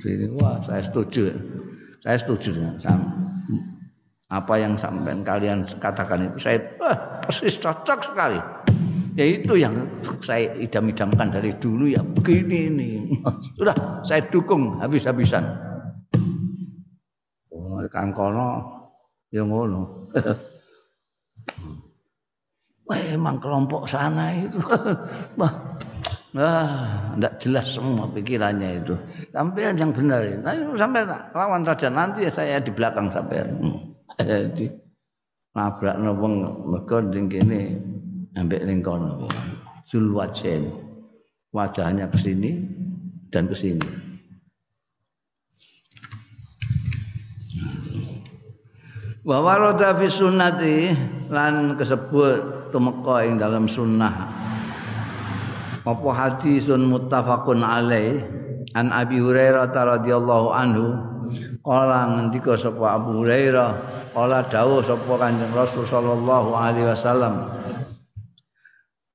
[0.05, 1.33] Sini wah saya setuju.
[2.05, 3.09] Saya setuju dengan sama.
[4.31, 8.39] Apa yang sampai kalian katakan itu saya eh, persis cocok sekali
[9.19, 9.75] ya itu yang
[10.23, 12.91] saya idam-idamkan dari dulu ya begini ini
[13.59, 13.75] sudah
[14.07, 15.45] saya dukung habis-habisan
[17.51, 18.65] oh, kang kono
[19.35, 20.09] ya ngono
[22.91, 24.59] Wah, emang kelompok sana itu
[25.39, 25.55] Wah,
[26.31, 28.95] Nah, tidak jelas semua pikirannya itu.
[29.35, 30.23] Sampai yang benar.
[30.39, 31.03] Nah, sampai
[31.35, 33.51] lawan saja nanti saya di belakang sampai.
[33.51, 33.91] Hmm.
[34.15, 34.71] Jadi
[35.59, 37.75] nabrak nobong mereka gini
[38.39, 39.27] ambek ning kono.
[39.91, 40.71] Zulwajen.
[41.51, 42.63] Wajahnya ke sini
[43.35, 43.91] dan ke sini.
[49.27, 50.95] Wa warada fi sunnati
[51.27, 54.31] lan kesebut tumeka ing dalam sunnah.
[55.85, 58.23] Apa hadisun muttafaqun alaih
[58.79, 61.11] an Abi Hurairah radhiyallahu anhu
[61.61, 63.71] Kala ngendika sapa Abu Hurairah,
[64.17, 67.53] kala dawuh sapa Kanjeng Rasul sallallahu alaihi wasallam.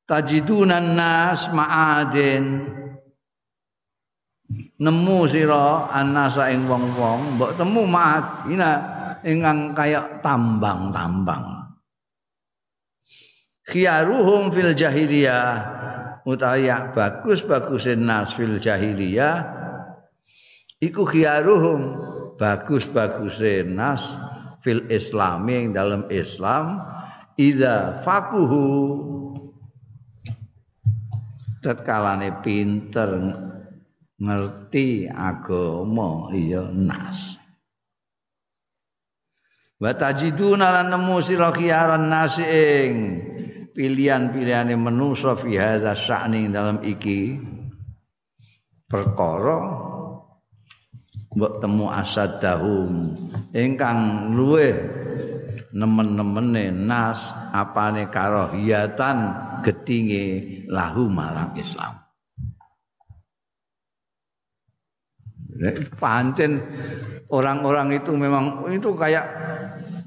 [0.06, 2.70] Tajidunan nas ma'adin
[4.78, 8.72] nemu sira annasa ing wong-wong mbok temu ma'adina
[9.26, 11.55] ingkang kaya tambang-tambang.
[13.66, 15.74] Khiyaruhum fil jahiliyah.
[16.26, 19.46] Utawi bagus-bagusin nas fil jahiliyah
[20.82, 21.94] iku khiyaruhum
[22.42, 23.38] bagus-bagus
[23.70, 24.02] nas
[24.66, 26.82] fil islami yang dalam Islam
[27.38, 28.66] ida fakuhu
[31.62, 33.10] tetkalane pinter
[34.18, 37.38] ngerti agama iya nas.
[39.78, 41.54] Wa tajiduna lan nemu sira
[42.02, 43.22] nas ing
[43.76, 47.36] pilihan-pilihane manusa fi hadza sya'ni dalam iki
[48.88, 49.60] perkara
[51.36, 53.12] mbok temu asadahum
[53.52, 54.72] ingkang luweh
[55.76, 57.20] nemen-nemene nas
[57.52, 59.18] apane karohiyatan
[59.60, 60.26] gedinge
[60.72, 62.00] lahu marang Islam.
[66.00, 66.64] Pancen
[67.32, 69.24] orang-orang itu memang itu kayak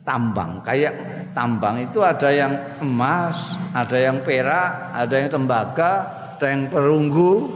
[0.05, 3.39] tambang kayak tambang itu ada yang emas
[3.71, 5.93] ada yang perak ada yang tembaga
[6.35, 7.47] ada yang perunggu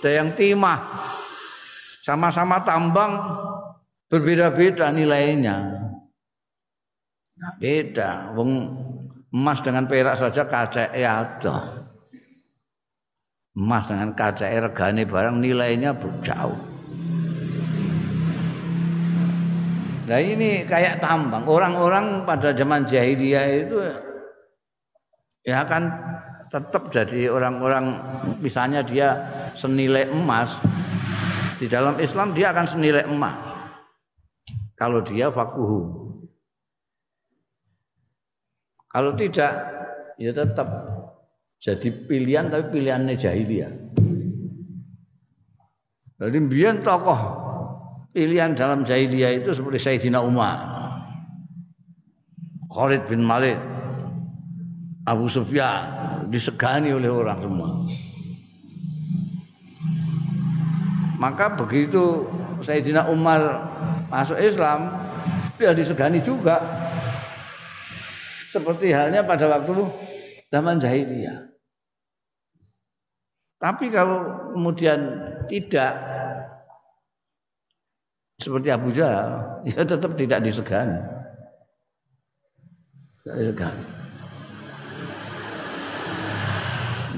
[0.00, 0.80] ada yang timah
[2.04, 3.12] sama-sama tambang
[4.10, 5.78] berbeda-beda nilainya.
[7.56, 8.34] Beda.
[8.36, 8.50] Wong
[9.32, 11.56] emas dengan perak saja kaca ada.
[13.56, 16.69] Emas dengan kaca regane barang nilainya jauh.
[20.10, 21.46] Nah ini kayak tambang.
[21.46, 23.78] Orang-orang pada zaman jahiliyah itu
[25.46, 25.86] ya akan
[26.50, 28.02] tetap jadi orang-orang
[28.42, 29.14] misalnya dia
[29.54, 30.58] senilai emas
[31.62, 33.38] di dalam Islam dia akan senilai emas.
[34.74, 36.10] Kalau dia fakuhu.
[38.90, 39.54] Kalau tidak,
[40.18, 40.66] ya tetap
[41.62, 43.70] jadi pilihan tapi pilihannya jahiliyah.
[46.18, 47.49] Jadi biar tokoh
[48.10, 50.58] pilihan dalam jahiliyah itu seperti Sayyidina Umar,
[52.70, 53.58] Khalid bin Malik,
[55.06, 55.84] Abu Sufyan
[56.30, 57.70] disegani oleh orang semua.
[61.20, 62.24] Maka begitu
[62.64, 63.68] Sayyidina Umar
[64.08, 64.88] masuk Islam,
[65.60, 66.58] dia disegani juga.
[68.50, 69.86] Seperti halnya pada waktu
[70.50, 71.46] zaman jahiliyah.
[73.62, 74.98] Tapi kalau kemudian
[75.46, 76.09] tidak
[78.40, 80.96] seperti Abu Jahal, ya tetap tidak disegani.
[83.20, 83.84] Tidak disegani.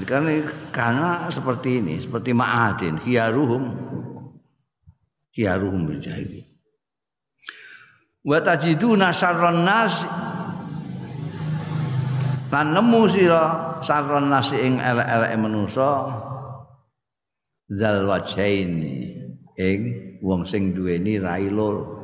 [0.03, 0.31] Karena,
[0.75, 3.71] karena seperti ini, seperti ma'adin, hiyaruhum,
[5.31, 6.43] hiyaruhum bil jahili.
[8.27, 10.03] Wa tajiduna syarron nas
[12.51, 13.43] lan nemu sira
[13.83, 15.91] syarron nas ing elek-eleke manusa
[17.71, 19.17] zal wajaini
[19.59, 21.99] ing wong sing duweni rai loro.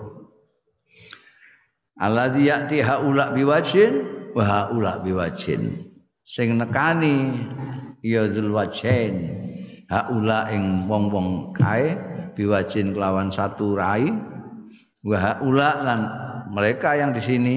[1.95, 3.93] Alladzi ya'ti haula biwajin
[4.36, 5.88] wa haula biwajin.
[6.27, 7.32] Sing nekani
[8.03, 9.39] ya dzul wajain
[9.89, 11.97] haula ing wong-wong kae
[12.38, 14.08] biwajin kelawan satu rai
[15.03, 15.99] wa haula lan
[16.53, 17.55] mereka yang di sini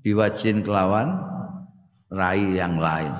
[0.00, 1.18] biwajin kelawan
[2.08, 3.12] rai yang lain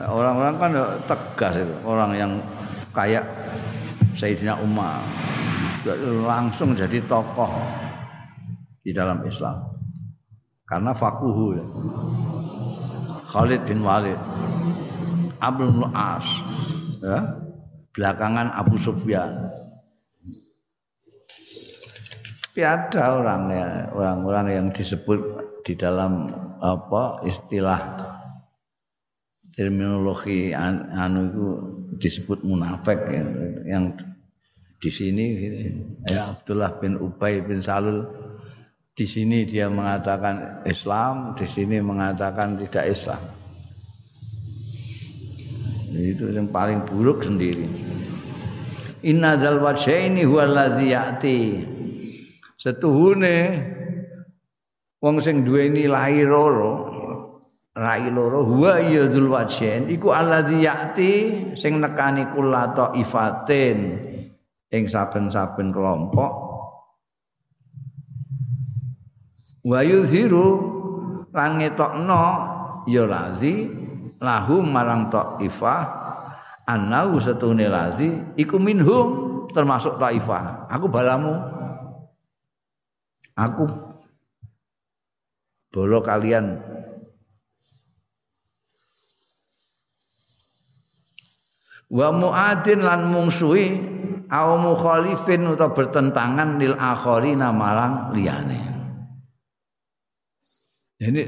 [0.00, 0.72] nah, orang-orang kan
[1.04, 1.76] tegas itu.
[1.84, 2.32] Orang yang
[2.96, 3.28] kayak
[4.16, 5.04] Sayyidina Umar.
[6.24, 7.52] Langsung jadi tokoh
[8.80, 9.76] di dalam Islam.
[10.64, 11.66] Karena fakuhu ya.
[13.28, 14.16] Khalid bin Walid.
[15.40, 16.24] Abdul As.
[17.04, 17.36] Ya.
[17.92, 19.52] Belakangan Abu Sufyan.
[22.50, 25.22] Tapi ada orangnya orang-orang yang disebut
[25.62, 26.26] di dalam
[26.58, 27.78] apa istilah
[29.60, 31.46] terminologi anu itu
[32.00, 33.20] disebut munafik ya,
[33.68, 33.92] yang
[34.80, 35.36] di sini
[36.08, 38.08] ya Abdullah bin Ubay bin Salul
[38.96, 43.22] di sini dia mengatakan Islam, di sini mengatakan tidak Islam.
[45.96, 47.64] Itu yang paling buruk sendiri.
[49.08, 51.40] Inna dzal wajhaini huwa alladzi ya'ti.
[52.60, 53.36] Setuhune
[55.00, 56.99] wong sing duweni lahir loro
[57.80, 61.12] rai loro huwa ya dzul wajhain iku alladzi ya'ti
[61.56, 63.96] sing nekani kullato ifatin
[64.68, 66.32] ing saben-saben kelompok.
[69.64, 70.48] Wa yuzhiru
[71.32, 72.24] lan ngetokno
[72.84, 73.68] ya lazi
[74.20, 75.08] lahu marang
[75.40, 75.84] ifah
[76.68, 79.08] annau setune lazi iku minhum
[79.56, 80.68] termasuk taifah.
[80.68, 81.32] Aku balamu.
[83.36, 83.64] Aku.
[85.70, 86.69] Bolo kalian
[91.90, 93.82] wa muadin lan mungsuhi
[94.30, 98.62] au mukhalifin atau bertentangan lil akhirina marang liyane.
[101.00, 101.22] Ini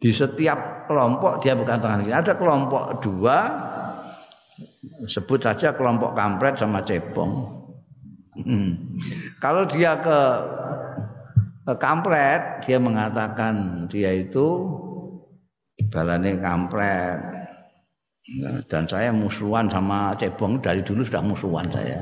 [0.00, 2.14] di setiap kelompok dia bukan tangan kiri.
[2.16, 3.38] Ada kelompok dua
[5.06, 7.62] sebut saja kelompok kampret sama cebong.
[8.34, 8.98] Hmm.
[9.38, 10.20] kalau dia ke,
[11.70, 14.66] ke kampret dia mengatakan dia itu
[15.86, 17.43] balane kampret
[18.72, 22.00] dan saya musuhan sama cebong dari dulu sudah musuhan saya.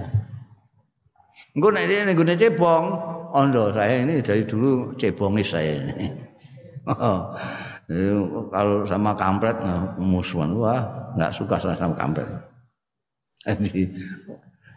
[1.53, 2.85] Engko nek dia nggone cebong,
[3.35, 6.09] ondo saya ini dari dulu cebongis saya ini.
[6.83, 7.31] Oh,
[8.51, 10.83] kalau sama kampret nah, musuhan wah
[11.15, 12.27] nggak suka sama kampret.
[13.47, 13.87] Jadi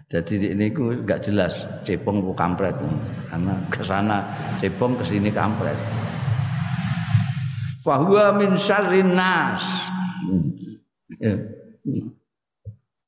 [0.06, 2.78] jadi ini ku nggak jelas cebong ku kampret
[3.26, 4.22] karena ke sana
[4.62, 5.74] cebong ke sini kampret.
[7.82, 9.66] Fahuwa min syarrin nas.
[11.20, 11.36] Ya.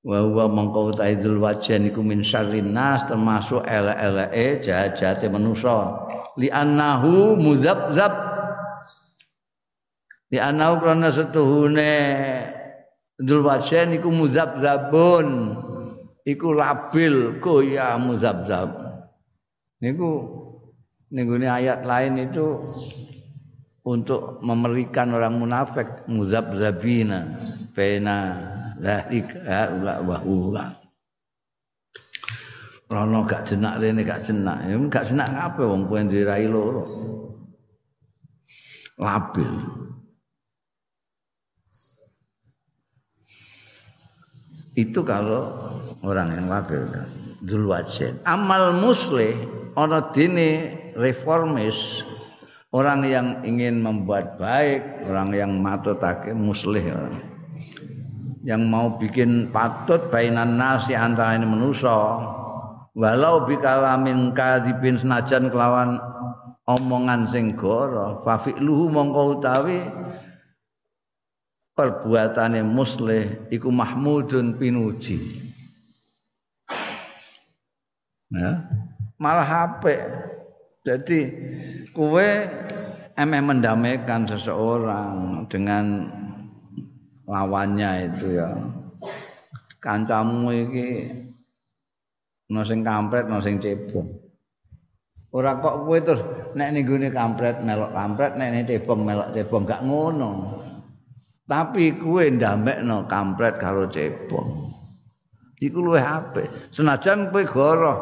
[0.08, 6.08] Wa huwa mangko taidul wajan iku min syarrin nas termasuk ele-eleke jahat-jahate manusa.
[6.40, 8.14] Li annahu mudzabzab.
[10.32, 11.92] Li annahu krana setuhune
[13.18, 15.28] Dzul wajan iku mudzabzabun.
[16.24, 18.70] Iku labil goya mudzabzab.
[19.82, 20.12] Niku
[21.12, 22.64] ning ayat lain itu
[23.88, 27.40] untuk memerikan orang munafik muzabzabina
[27.78, 28.34] baina
[28.82, 30.66] zalika ula wa ula
[32.88, 34.64] Rono gak jenak rene gak jenak.
[34.64, 36.88] Ya gak jenak ngape wong kowe dirai loro.
[38.96, 39.52] Labil.
[44.72, 45.52] Itu kalau
[46.00, 46.88] orang yang labil.
[47.44, 48.24] Dulwajen.
[48.24, 49.36] Amal muslih
[49.76, 52.08] ana dene reformis
[52.72, 56.88] orang yang ingin membuat baik, orang yang matutake muslih
[58.48, 62.24] yang mau bikin patut bainan nasi antara ini manusia.
[62.96, 66.00] Walau bikalamin kadibin senajan kelawan
[66.64, 69.84] omongan sing goro fafi'luhu mongko utawi
[71.76, 75.20] perbuatane muslih iku mahmudun pinuji.
[78.32, 78.64] Ya
[79.20, 80.00] malah apik.
[80.88, 81.20] Jadi
[81.92, 82.48] kue
[83.20, 86.08] emeh mendamaikan seseorang dengan
[87.28, 88.50] lawannya itu ya.
[89.84, 90.88] Kancamu iki
[92.50, 94.08] no sing kampret no sing cebong.
[95.36, 96.24] Ora kok kowe terus
[96.56, 100.64] nek ning gone kampret melok kampret nek ning cebong melok cebong gak ngono.
[101.44, 104.72] Tapi kowe ndamekno kampret karo cebong.
[105.60, 106.48] Iku luwih apik.
[106.72, 108.00] Senajan kowe goroh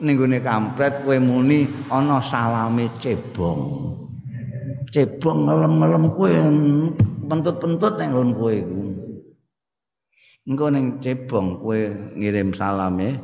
[0.00, 3.60] ning gone kampret kowe muni ana salame cebong.
[4.88, 6.32] Cebong ngelem-ngelem kowe
[7.26, 8.82] pentut-pentut ning nggon kowe iku.
[10.44, 11.78] Engko ning cebong kowe
[12.20, 13.16] ngirim salame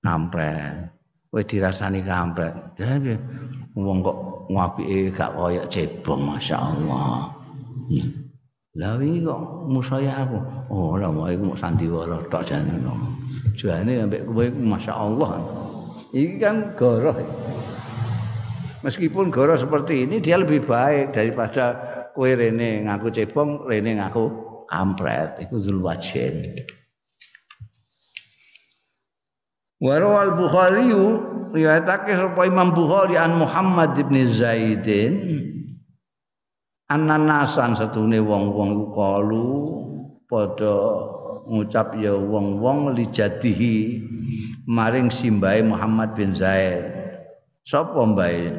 [0.00, 0.94] kampret.
[1.30, 2.54] Kowe dirasani kampret.
[2.78, 3.18] Jadi
[3.74, 4.18] wong kok
[4.50, 7.34] ngapike gak kaya cebong masyaallah.
[8.74, 10.38] Lah wingi kok musaya aku.
[10.70, 12.74] Oh, ora wae iku sandiwara tok jane.
[13.54, 15.32] Jane ambek kowe masyaallah.
[16.14, 17.18] Ini kan goroh.
[18.86, 24.24] Meskipun goroh seperti ini dia lebih baik daripada kue rene ngaku cebong, rene ngaku
[24.70, 25.42] kampret.
[25.42, 26.54] Itu zulwajin.
[29.84, 30.88] Warawal Bukhari
[31.52, 35.44] riwayatake sapa Imam Bukhari an Muhammad bin Zaidin
[36.88, 39.76] ananasan setune wong-wong kalu
[40.24, 40.78] padha
[41.50, 44.00] ngucap ya wong-wong lijadihi
[44.64, 46.88] maring simbahe Muhammad bin Zaid.
[47.64, 48.52] Sapa mbae?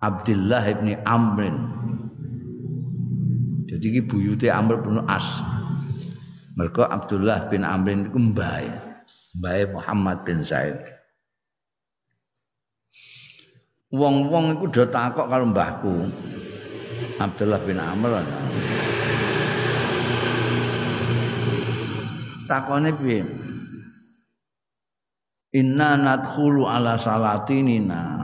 [0.00, 1.52] Abdullah bin Amr.
[3.70, 5.38] Jadi iki buyute Amr bin As.
[6.58, 8.66] Mergo Abdullah bin Amr iku mbae.
[9.38, 10.74] Mbae Muhammad bin Zaid.
[13.94, 16.10] Wong-wong iku do takok karo mbahku.
[17.22, 18.26] Abdullah bin Amr.
[22.50, 23.22] Takone piye?
[25.54, 28.18] Inna nadkhulu ala salatinina.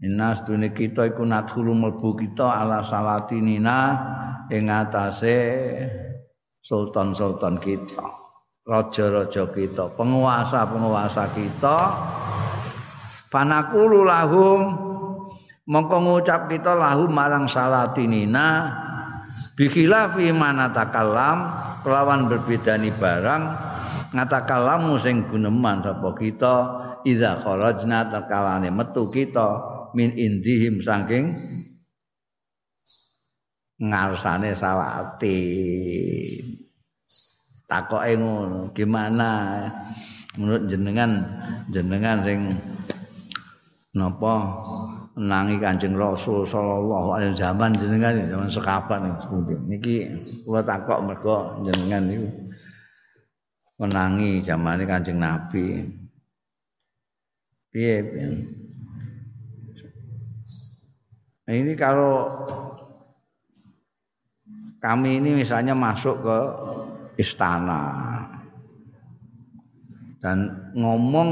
[0.00, 4.16] Inna sedune kita iku nadkhulu mlebu kita ala salatinina
[4.48, 5.38] ing atase
[6.64, 8.04] sultan-sultan kita
[8.68, 11.78] raja-raja kita penguasa-penguasa kita
[13.32, 14.60] panakulu lahum
[15.64, 18.72] mongko ngucap kita lahum marang salatinina
[19.56, 21.48] bikhilafi mana takalam
[21.84, 23.42] kelawan berbedani barang
[24.12, 26.54] ngatakalamu sing guneman sapa kita
[27.04, 29.60] idza kharajna takalane metu kita
[29.92, 31.32] min indihim saking
[33.78, 35.38] ngarsane sawati
[37.70, 39.30] takoke ngono gimana?
[40.38, 41.10] Menurut jenengan
[41.70, 42.40] jenengan sing
[43.94, 44.58] napa?
[45.18, 49.18] Nangi Kanjeng Rasul sallallahu alaihi zaman jenengan zaman sekapan
[49.66, 50.14] niki
[50.46, 52.30] kula takok mergo jenengan niku
[53.82, 55.90] menangi zamane Kanjeng Nabi.
[57.74, 57.98] Piye?
[61.50, 62.46] Ini kalau
[64.78, 66.38] kami ini misalnya masuk ke
[67.18, 67.82] istana
[70.22, 71.30] dan ngomong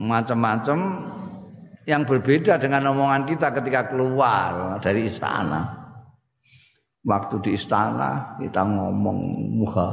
[0.00, 0.78] macam-macam
[1.84, 5.82] yang berbeda dengan omongan kita ketika keluar dari istana.
[7.02, 9.18] Waktu di istana kita ngomong
[9.58, 9.90] muha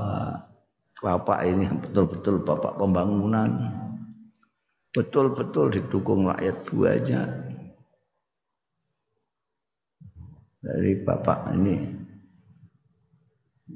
[1.01, 3.49] bapak ini betul-betul bapak pembangunan,
[4.93, 7.21] betul-betul didukung rakyat aja
[10.61, 11.98] dari bapak ini.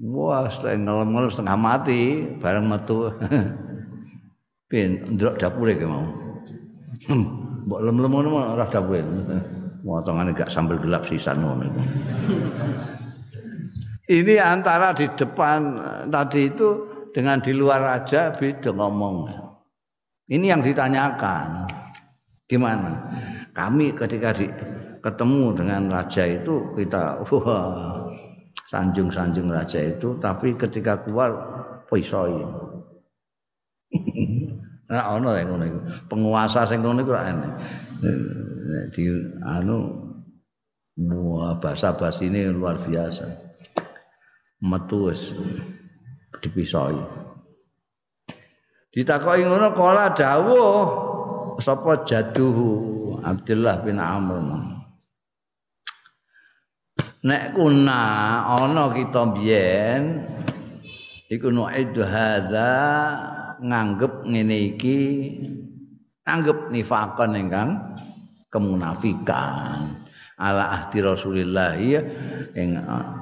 [0.01, 2.01] Wah, setelah ngelem-ngelem setengah mati,
[2.41, 3.13] bareng metu.
[4.73, 6.01] Pin, ndrok dapure ke mau.
[7.63, 9.05] Mbok lem-lem ngono ora dawuhe.
[9.83, 11.81] Potongane gak sambel gelap sisan ngono iku.
[14.17, 15.79] Ini antara di depan
[16.11, 16.69] tadi itu
[17.15, 19.31] dengan di luar aja beda ngomong.
[20.27, 21.69] Ini yang ditanyakan.
[22.43, 22.91] Gimana?
[23.55, 24.51] Kami ketika di,
[24.99, 28.11] ketemu dengan raja itu kita wah
[28.73, 31.29] sanjung-sanjung raja itu tapi ketika keluar
[31.85, 32.41] pisoi.
[34.93, 35.79] Ora ana yang ngono iku.
[36.11, 37.31] Penguasa sing ngono iku ora.
[38.91, 39.03] Di
[39.47, 39.77] anu
[40.99, 43.25] wah bahasa ini luar biasa.
[44.59, 45.31] Metu wis
[46.43, 46.99] dipisoi.
[48.91, 50.85] Ditakoki ngono kala dawuh
[51.63, 52.69] sapa jaduhu
[53.23, 54.72] Abdullah bin Amr.
[57.23, 58.03] Nek kuna
[58.43, 60.27] ana kita biyen
[61.31, 62.71] iku nu'idu hadza
[63.63, 64.99] nganggep ngene iki
[66.27, 67.79] nganggep nifakon ingkang
[68.51, 70.03] kemunafikan
[70.35, 72.03] ala ahdi Rasulillah ya
[72.59, 72.75] ing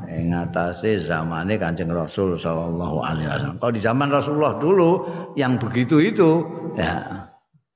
[0.09, 3.61] ing atase zamane Kanjeng Rasul sallallahu alaihi wasallam.
[3.61, 4.91] Kalau di zaman Rasulullah dulu
[5.37, 6.41] yang begitu itu
[6.73, 7.29] ya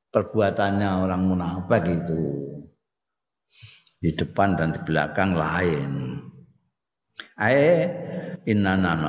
[0.09, 2.55] perbuatannya orang munafik itu
[4.06, 6.22] di depan dan di belakang lain.
[7.41, 7.89] Ae
[8.45, 9.01] innana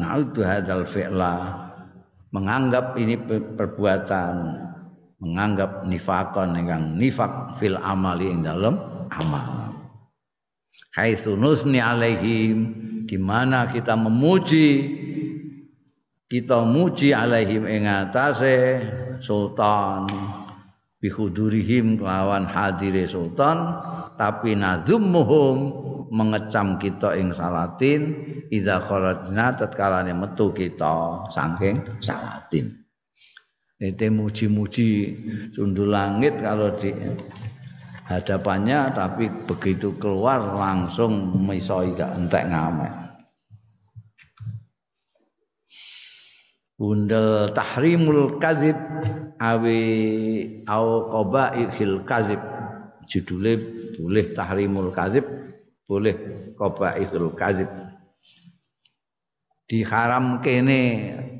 [0.00, 1.68] na'udhu hadzal fi'la
[2.32, 4.56] menganggap ini perbuatan
[5.20, 8.80] menganggap nifakon ingkang nifak fil amali ing dalam
[9.12, 9.76] amal
[10.96, 12.74] haitsu nusni alaihim
[13.04, 14.98] di mana kita memuji
[16.26, 18.88] kita muji alaihim ing atase
[19.20, 20.08] sultan
[21.02, 23.74] bihudurihim kelawan hadire sultan
[24.14, 25.82] tapi nazumuhum
[26.14, 28.14] mengecam kita ing salatin
[28.54, 32.78] idza kharajna tatkala metu kita saking salatin.
[33.82, 34.88] Itu muji-muji
[35.58, 36.94] sundul langit kalau di
[38.06, 43.11] hadapannya tapi begitu keluar langsung misoi gak entek ngamek
[46.82, 48.74] Bundel tahrimul kadzib
[49.38, 49.78] awi
[50.66, 52.42] au qabaihil kadzib.
[53.06, 53.54] Judulnya
[54.02, 55.22] boleh tahrimul kadzib
[55.86, 56.18] boleh
[56.58, 57.70] qabaihul kadzib.
[59.70, 60.82] Diharam kene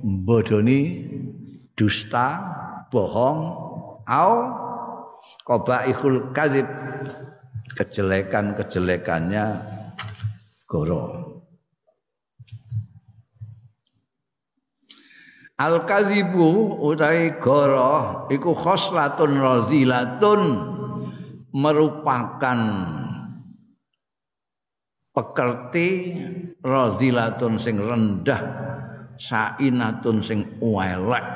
[0.07, 1.11] bodoni
[1.75, 2.39] dusta
[2.95, 3.41] bohong
[4.07, 4.33] au
[5.43, 6.71] qabaihul kadzib.
[7.75, 9.45] Kejelekan-kejelekannya
[10.71, 11.32] goro
[15.61, 20.41] Al kadzibu utawi goro iku khoslatun razilatun
[21.53, 22.61] merupakan
[25.13, 25.89] pekerti
[26.65, 28.41] radhilatun sing rendah
[29.21, 31.27] sainatun sing elek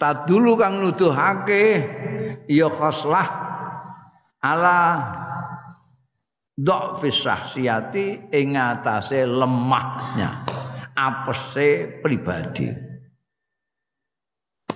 [0.00, 1.84] tadulu kang nuduhake
[2.48, 3.28] ya khoslah
[4.40, 4.80] ala
[6.56, 8.56] dhafis syahsiyati ing
[9.12, 10.55] lemahnya
[10.96, 12.86] apese pribadi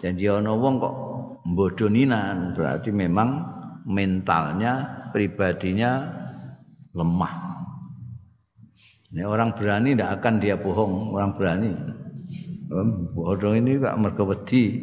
[0.01, 0.95] jadi ana wong kok
[1.45, 3.45] mbodoninan berarti memang
[3.85, 6.09] mentalnya pribadinya
[6.97, 7.35] lemah.
[9.13, 11.73] Ini orang berani tidak akan dia bohong, orang berani.
[13.13, 14.79] Bodoh ini gak mergo wedi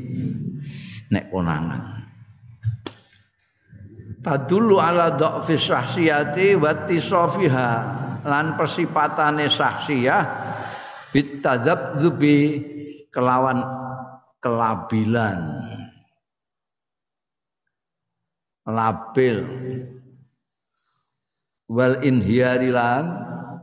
[1.09, 1.81] nek konangan.
[4.21, 7.71] Tadulu ala dha'fi syahsiyati wa tisofiha
[8.27, 10.21] lan persipatane sahsiyah
[11.17, 12.37] bitadzabzubi
[13.09, 13.65] kelawan
[14.37, 15.65] kelabilan.
[18.69, 19.41] Labil
[21.71, 23.03] wal inhiyarilan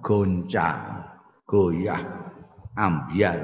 [0.03, 1.07] goncang
[1.47, 2.03] goyah
[2.75, 3.39] ambiar.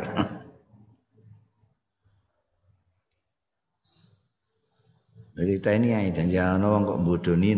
[5.41, 7.57] Cerita ini ya dan jangan orang kok bodoni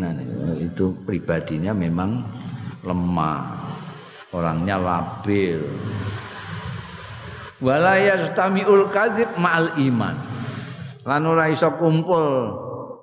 [0.61, 2.23] itu pribadinya memang
[2.87, 3.43] lemah
[4.31, 5.61] orangnya labil
[7.63, 10.19] wala yastamiul kadzib ma'al iman.
[11.07, 12.27] Lan ora iso kumpul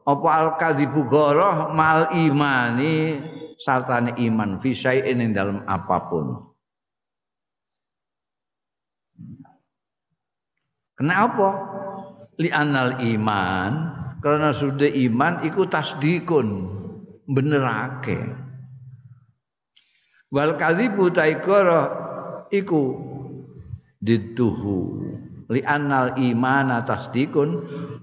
[0.04, 3.20] apa al kadzibu goroh ma'al imani
[3.60, 6.26] sartane iman fi syai'in ing dalam apa pun.
[11.00, 11.50] Kenapa?
[12.40, 13.72] Li anal iman
[14.20, 16.68] karena sudah iman iku tasdikun
[17.28, 18.20] benerake.
[20.32, 21.88] Wal kadzibu taikara
[22.52, 23.10] iku
[24.00, 25.04] dituhu.
[25.50, 27.50] Li annal imana tasdikun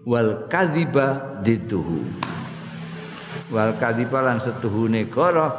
[0.05, 2.05] wal kadziba dituhu.
[3.55, 5.53] Wal kadziba lan setuhune kara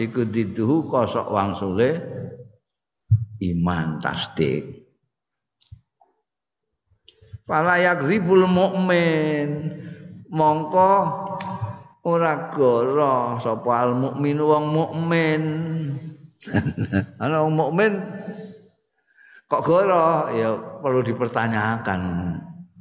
[0.00, 2.00] iku dituhu kosok wangsule
[3.44, 4.84] iman tasdik.
[7.44, 9.68] Fala yakzibul mu'min
[10.32, 10.92] mongko
[12.08, 15.42] ora goro sapa al mukmin wong mukmin.
[17.22, 17.92] Ana wong mukmin
[19.44, 22.00] kok goro ya perlu dipertanyakan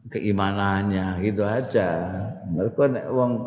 [0.09, 1.89] keimanannya gitu aja.
[2.49, 3.43] Mereka nek wong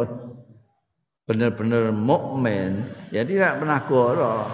[1.27, 4.47] bener-bener mukmin ya tidak pernah goro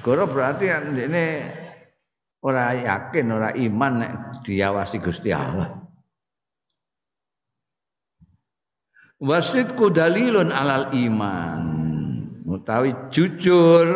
[0.00, 1.42] goro berarti ini
[2.40, 4.12] ora yakin ora iman nek
[4.46, 5.76] diawasi Gusti Allah.
[9.20, 11.60] Wasidku dalilun alal iman.
[12.48, 13.86] Utawi jujur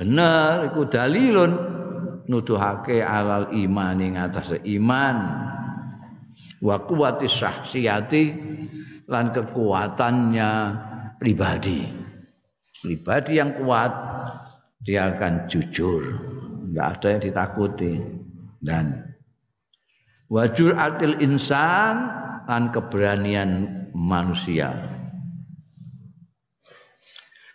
[0.00, 1.52] bener iku dalilun
[2.24, 5.16] nuduhake alal ing atas iman.
[6.64, 8.24] Wa kuwati syahsiyati
[9.08, 10.50] lan kekuatannya
[11.20, 11.84] pribadi.
[12.80, 13.92] Pribadi yang kuat
[14.80, 16.00] dia akan jujur.
[16.70, 17.92] Tidak ada yang ditakuti
[18.62, 19.16] dan
[20.32, 22.08] wajur atil insan
[22.48, 24.72] lan keberanian manusia.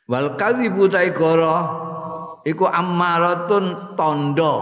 [0.05, 1.85] Wal kadzibu taigara
[2.45, 4.55] iku ammaratun tondo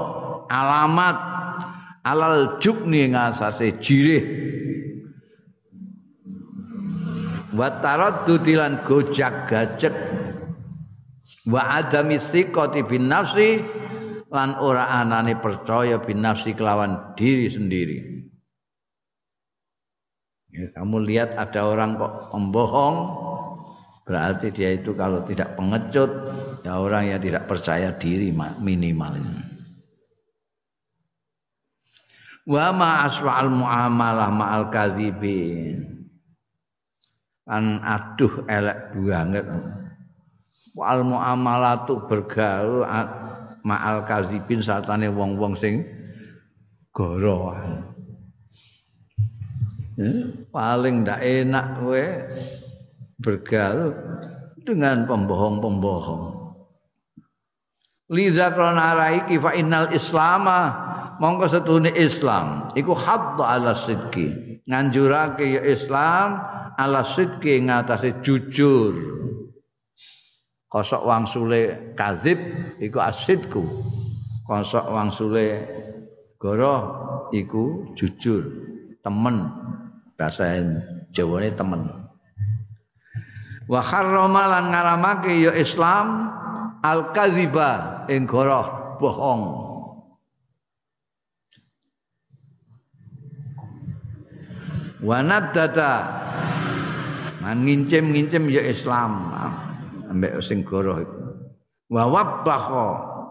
[0.47, 1.17] alamat
[2.07, 4.23] alal jubni ngasase jirih.
[7.53, 9.93] Wa taraddudilan gojak gajek
[11.45, 13.61] wa adami thiqati bin nafsi
[14.33, 17.97] lan ora anane percaya bin nafsi kelawan diri sendiri.
[20.53, 22.97] Ya, kamu lihat ada orang kok pembohong,
[24.05, 26.09] berarti dia itu kalau tidak pengecut,
[26.63, 29.43] ya orang yang tidak percaya diri minimalnya.
[32.43, 36.07] Wa ma aswa'al muamalah ma'al kadzibin.
[37.43, 39.47] Kan aduh elek banget.
[40.75, 42.87] Wal muamalatu bergaul
[43.63, 45.83] ma'al kadzibin satane wong-wong sing
[46.91, 47.93] gorohan.
[49.93, 50.49] Hmm?
[50.49, 52.05] paling ndak enak kowe
[53.21, 53.93] bergaul
[54.65, 56.42] dengan pembohong-pembohong.
[58.13, 60.93] Liza krana raiki fa innal islama.
[61.17, 62.69] Mongko setune Islam.
[62.77, 64.61] Iku hadda ala sidqi.
[64.69, 66.37] Nganjurake ya Islam
[66.77, 68.93] ala sidqi ngatasé jujur.
[70.69, 72.37] Kosok wangsule kadzib
[72.81, 73.61] iku asidku
[74.49, 75.65] kosok wangsule
[76.41, 76.81] goroh
[77.33, 78.45] iku jujur.
[79.01, 79.49] Temen.
[80.17, 80.61] Bahasa
[81.13, 81.81] Jawane temen.
[83.69, 86.33] Wa harrama lan ngaramake ya Islam
[86.83, 89.43] al kadziba ing goroh bohong.
[95.03, 95.91] Wa nadata
[97.39, 99.31] man ngincim-ngincim ya Islam.
[100.11, 100.99] Ambek sing goroh
[101.87, 102.03] wa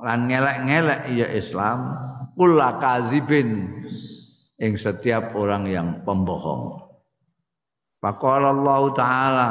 [0.03, 1.93] lan ngelek-ngelek ya Islam.
[2.33, 3.69] Kula kadzibin
[4.57, 6.81] ing setiap orang yang pembohong.
[8.01, 9.49] Faqala Allah taala.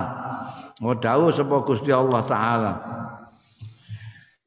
[0.81, 2.73] Wa dawu sapa Gusti Allah taala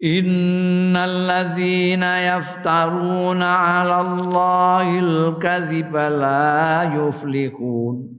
[0.05, 8.13] Innal ladzina yaftaruna 'ala Allahil kadhiba la yuflihun.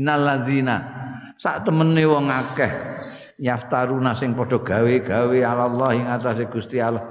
[0.00, 0.76] Innal ladzina
[1.36, 2.72] sak temene wong akeh
[3.36, 7.04] yaftaruna sing padha gawe-gawe Allah ing atase Gusti Allah.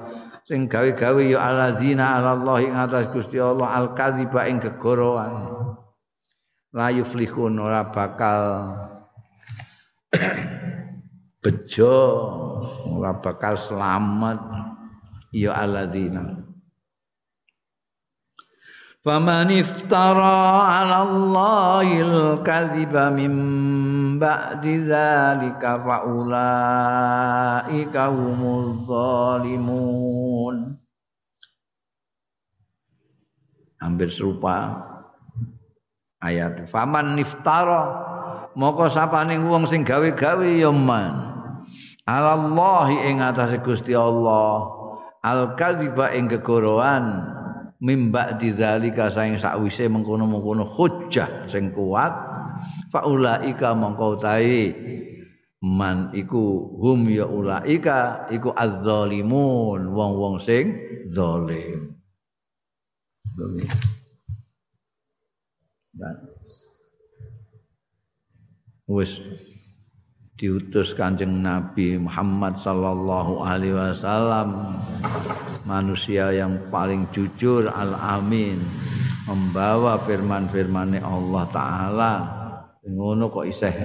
[0.50, 3.70] Sing gawe-gawe ya alladzina Allah ing atase Gusti Allah.
[3.78, 5.54] Al kadziba ing kegoroan
[6.74, 8.74] la yuflihun ora bakal
[11.46, 11.94] bejo
[12.90, 14.42] ora bakal selamat.
[15.30, 16.42] Ya alladzina.
[19.06, 23.34] Faman iftara 'ala Allahil kadhiba min
[24.18, 30.82] ba'di dzalika fa ulaika humul zalimun.
[33.78, 34.82] Hampir serupa
[36.24, 36.66] ayat.
[36.72, 38.16] Faman iftara
[38.56, 41.35] moko sapane wong sing gawe-gawe ya man
[42.06, 44.72] Allah ing atase Gusti Allah.
[45.26, 47.34] Al kadhiba ing kegoroan
[47.82, 52.14] mimba didzalika saing sakwise mengkono-mengkono hujjah sing kuat.
[52.94, 54.72] Faulaika mongko utahe
[55.66, 60.78] man iku hum ya ulaika iku adzalimun wong-wong sing
[61.10, 61.98] zalim
[65.96, 66.16] dan
[68.86, 69.18] wis
[70.36, 74.76] diutus Kanjeng Nabi Muhammad sallallahu alaihi wasallam
[75.64, 78.60] manusia yang paling jujur al-amin
[79.26, 82.14] membawa firman-firmane Allah taala.
[82.84, 83.76] Ngono kok isih?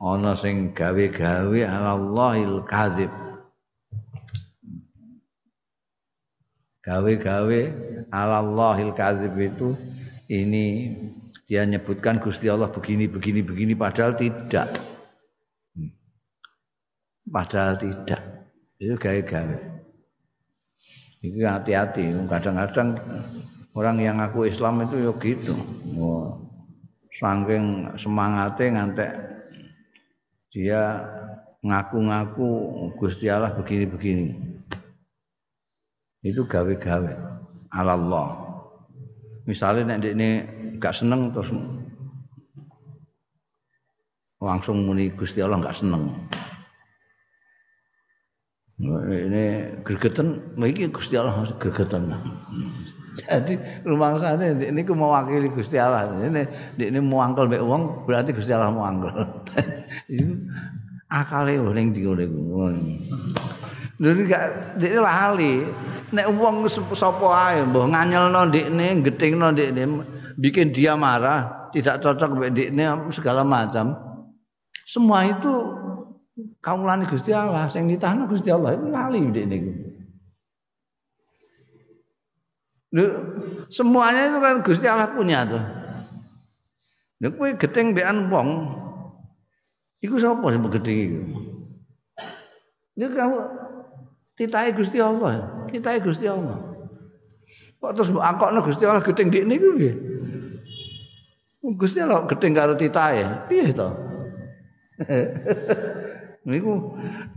[0.00, 3.12] Ana sing gawe-gawe Allahil kadzib.
[6.84, 7.60] Gawe-gawe
[8.08, 9.76] Allahil kadzib itu
[10.32, 10.96] ini
[11.44, 14.93] dia nyebutkan Gusti Allah begini begini begini padahal tidak
[17.24, 18.20] Padahal tidak.
[18.76, 19.56] Itu gawe-gawe.
[21.24, 22.12] Itu hati-hati.
[22.28, 23.00] Kadang-kadang
[23.72, 25.54] orang yang ngaku Islam itu ya gitu.
[25.96, 26.36] Oh,
[27.16, 29.10] saking semangatnya ngantek
[30.52, 31.00] dia
[31.64, 32.48] ngaku-ngaku
[33.00, 34.36] Gusti Allah begini-begini.
[36.20, 37.12] Itu gawe-gawe
[37.72, 38.28] Allah.
[39.48, 40.28] Misalnya nek ini
[40.80, 41.52] gak seneng terus
[44.40, 46.12] langsung muni Gusti Allah gak seneng
[48.82, 49.44] ini
[49.86, 52.10] gregetan iki Gusti Allah gregetan
[53.14, 53.54] jadi
[53.86, 56.42] rumah sana ini ku mewakili Gusti Allah ini
[56.82, 59.14] ini mau angkel mbek wong berarti Gusti Allah mau angkel
[60.10, 60.34] itu
[61.06, 62.26] akale ning ndi ngene
[64.02, 64.44] Lha gak
[64.78, 65.54] ndekne lali.
[66.10, 70.02] Nek wong sapa ae mbah nganyelno ndekne, gethingno ndekne,
[70.38, 73.94] bikin dia marah, tidak cocok mbek ndekne segala macam.
[74.90, 75.73] Semua itu
[76.64, 79.72] kawulane Gusti Allah sing ditahno Gusti Allah itu lali ndek niku.
[83.68, 85.60] Semuanya itu kan Gusti Allah punya tuh.
[87.20, 88.48] Lha kowe geteng mbekan wong
[90.00, 91.20] iku sapa sing gedhe iku?
[92.96, 93.36] Lha kamu
[94.40, 96.56] titahe Gusti Allah, titahe Gusti Allah.
[97.76, 99.94] Kok terus mbok angkokno Gusti Allah gedeng ndek niku nggih?
[101.76, 103.88] Gusti Allah gedeng karo titahe, piye to?
[106.44, 106.72] Iku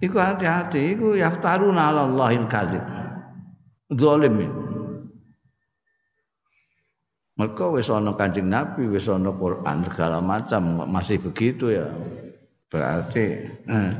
[0.03, 2.83] iku hati-hati iku yaftaruna 'ala Allahil kadzib.
[3.87, 4.35] Zalim.
[7.37, 11.87] Mereka wis ana Kanjeng Nabi, wis ana Quran segala macam masih begitu ya.
[12.67, 13.91] Berarti eh,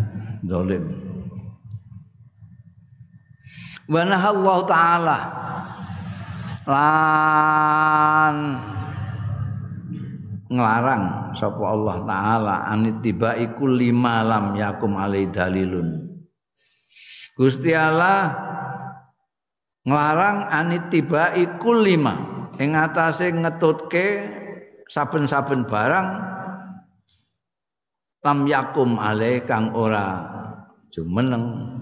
[0.44, 0.84] zalim.
[3.88, 5.20] Wa Allah taala
[6.68, 8.36] lan
[10.48, 16.08] nglarang sapa Allah taala anitibai kulli malam yakum alai dalilun.
[17.38, 18.34] Gusti Allah
[19.84, 22.16] nglarang anitibai kulli ma
[22.58, 24.08] ing atase ngetutke
[24.88, 26.08] saben-saben barang
[28.24, 30.26] lam yakum alai kang ora
[30.92, 31.76] jumeneng.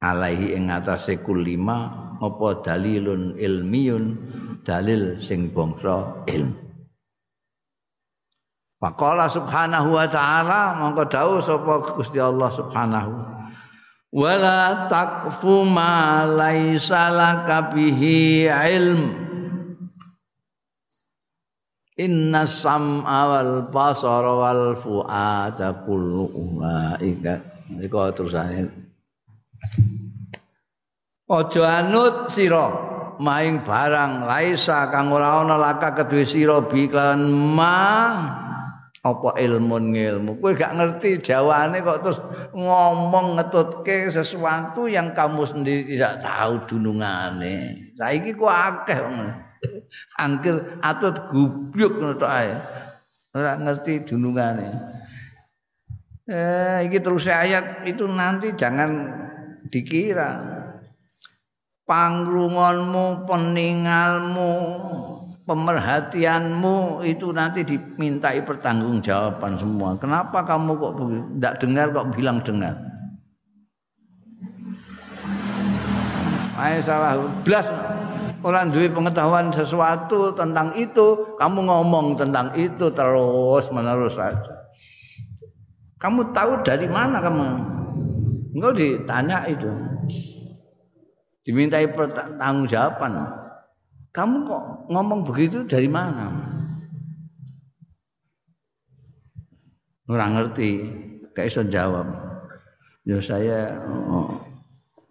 [0.00, 1.92] Alaihi ing atase kulima
[2.24, 4.04] apa dalilun ilmiyun
[4.62, 6.70] dalil sing bangsa ilmu.
[8.80, 13.12] Faqala subhanahu wa ta'ala mongko dawuh sapa Gusti Allah subhanahu.
[14.10, 19.28] Wala taqfu ma laisa laka bihi ilm.
[22.00, 27.44] Inna sam'a wal basara wal fu'ada kullu ulaika.
[27.84, 28.64] Iku terusane
[31.30, 32.66] aja anut sira
[33.20, 38.16] maing barang laisa kang ora ana laka kedue sira biklan ma
[39.00, 42.20] apa ilmu ilmu kowe gak ngerti jawane kok terus
[42.52, 47.88] ngomong ngetutke sesuatu yang kamu sendiri tidak tahu dunungane.
[47.96, 49.00] Saiki kok akeh
[50.20, 52.52] angkir atut gubyuk ngono ae.
[53.32, 54.68] Ora ngerti dunungane.
[56.28, 59.08] Eh iki terus ayat itu nanti jangan
[59.72, 60.59] dikira
[61.90, 64.54] pangrungonmu peningalmu
[65.42, 72.78] pemerhatianmu itu nanti dimintai pertanggungjawaban semua kenapa kamu kok tidak dengar kok bilang dengar
[76.60, 77.64] Ayo salah belas
[78.44, 84.68] orang duwe pengetahuan sesuatu tentang itu, kamu ngomong tentang itu terus menerus saja.
[85.96, 87.48] Kamu tahu dari mana kamu?
[88.52, 89.72] Enggak ditanya itu.
[91.40, 93.12] Dimintai pertanggungjawaban.
[94.10, 96.28] Kamu kok ngomong begitu dari mana?
[100.10, 100.70] Orang ngerti,
[101.32, 102.10] kayak iso jawab.
[103.06, 104.36] Ya saya oh,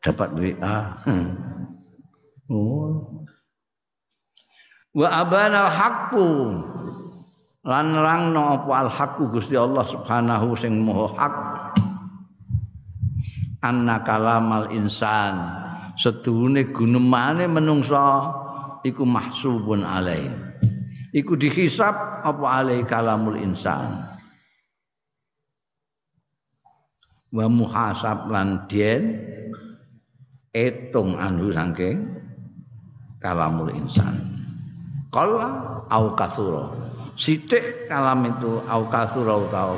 [0.04, 0.78] dapat WA.
[2.50, 3.06] Oh.
[4.98, 6.26] Wa abana al-haqqu
[7.62, 11.36] lan nerangno apa al-haqqu Gusti Allah Subhanahu sing maha hak.
[13.62, 15.69] Anna kalamal insan
[16.00, 18.32] sedune gunemane menungsa
[18.88, 20.24] iku mahsubun alai.
[21.12, 24.08] Iku dihisab apa alai kalamul insan.
[27.30, 29.20] Wa muhasab lan den
[30.56, 32.08] etung anu saking
[33.20, 34.16] kalamul insan.
[35.12, 36.72] Kala au kasura.
[37.20, 39.76] Sithik kalam itu au kasura utawa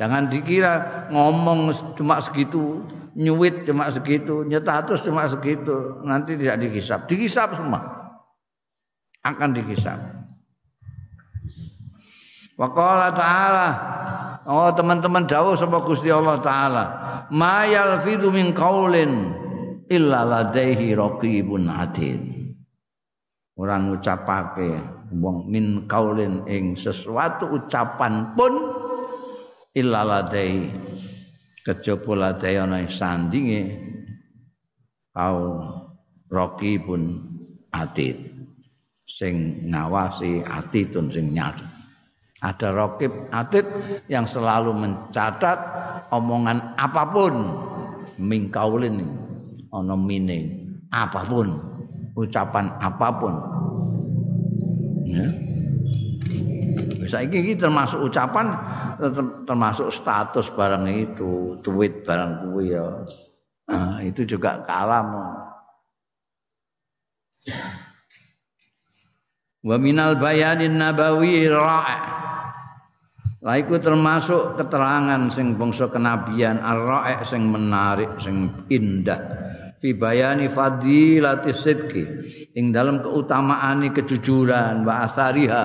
[0.00, 2.80] Jangan dikira ngomong cuma segitu,
[3.20, 7.04] nyuwit cuma segitu, nyetatus cuma segitu, nanti tidak dikisap.
[7.04, 7.80] Dikisap semua.
[9.20, 10.00] Akan dikisap.
[12.56, 13.68] Waqala ta'ala
[14.48, 16.84] Oh teman-teman dawuh sapa Gusti Allah taala,
[17.28, 19.36] "Ma yalfidhu min qaulin
[19.92, 22.18] illa ladaihi raqibun atid."
[23.60, 24.80] Orang ngucapake
[25.12, 28.58] wong min kaulin ing sesuatu ucapan pun
[29.76, 30.24] illa
[31.66, 33.76] kejaba ladai ana sandinge
[35.12, 35.60] kau
[36.30, 37.20] raqibun
[37.74, 38.16] atid
[39.04, 41.66] sing ngawasi atitun sing nyata
[42.40, 43.68] ada rokib atid
[44.08, 45.60] yang selalu mencatat
[46.08, 47.34] omongan apa pun
[48.16, 49.04] mingkaulin
[49.68, 51.70] ono mine apa pun
[52.16, 53.34] ucapan apa pun.
[55.06, 55.28] Ya.
[57.00, 58.54] Bisa ini termasuk ucapan
[59.48, 63.08] termasuk status barang itu tweet barang kuwi ya.
[63.70, 65.08] Nah, itu juga kalam
[69.60, 72.20] wa minal bayanin nabawi ra'i
[73.40, 79.39] Lah iku termasuk keterangan sing bangsa kenabian ar-ra'i sing menarik sing indah
[79.80, 82.04] fi bayani fadilati sidqi.
[82.54, 85.64] Ing dalam keutamaane kejujuran wa asariha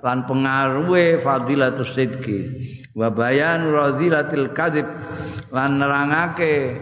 [0.00, 2.38] lan pengaruhe fadilatus sidqi.
[2.96, 4.86] Wa bayan radilatil kadzib
[5.52, 6.78] lan nerangake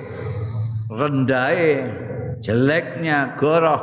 [0.93, 1.91] rendahe
[2.45, 3.82] jeleknya goroh.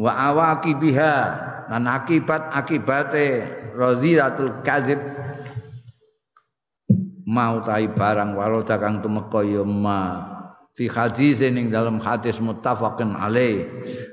[0.00, 1.16] Wa awaki biha
[1.70, 3.46] dan akibat akibate
[3.78, 4.98] radhiyatul kadzib
[7.30, 10.26] mau tai barang waroda kang tumeka ya ma.
[10.74, 13.68] Fi hadis ning dalam hadis muttafaqun alaih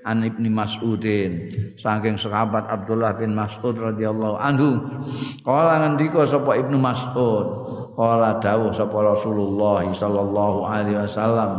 [0.06, 1.38] an ibni mas'udin.
[1.80, 4.84] Saking sahabat Abdullah bin Mas'ud radhiyallahu anhu
[5.42, 7.46] kala ngendika sapa ibnu Mas'ud?
[7.98, 11.52] Kala dawuh sapa Rasulullah sallallahu alaihi wasallam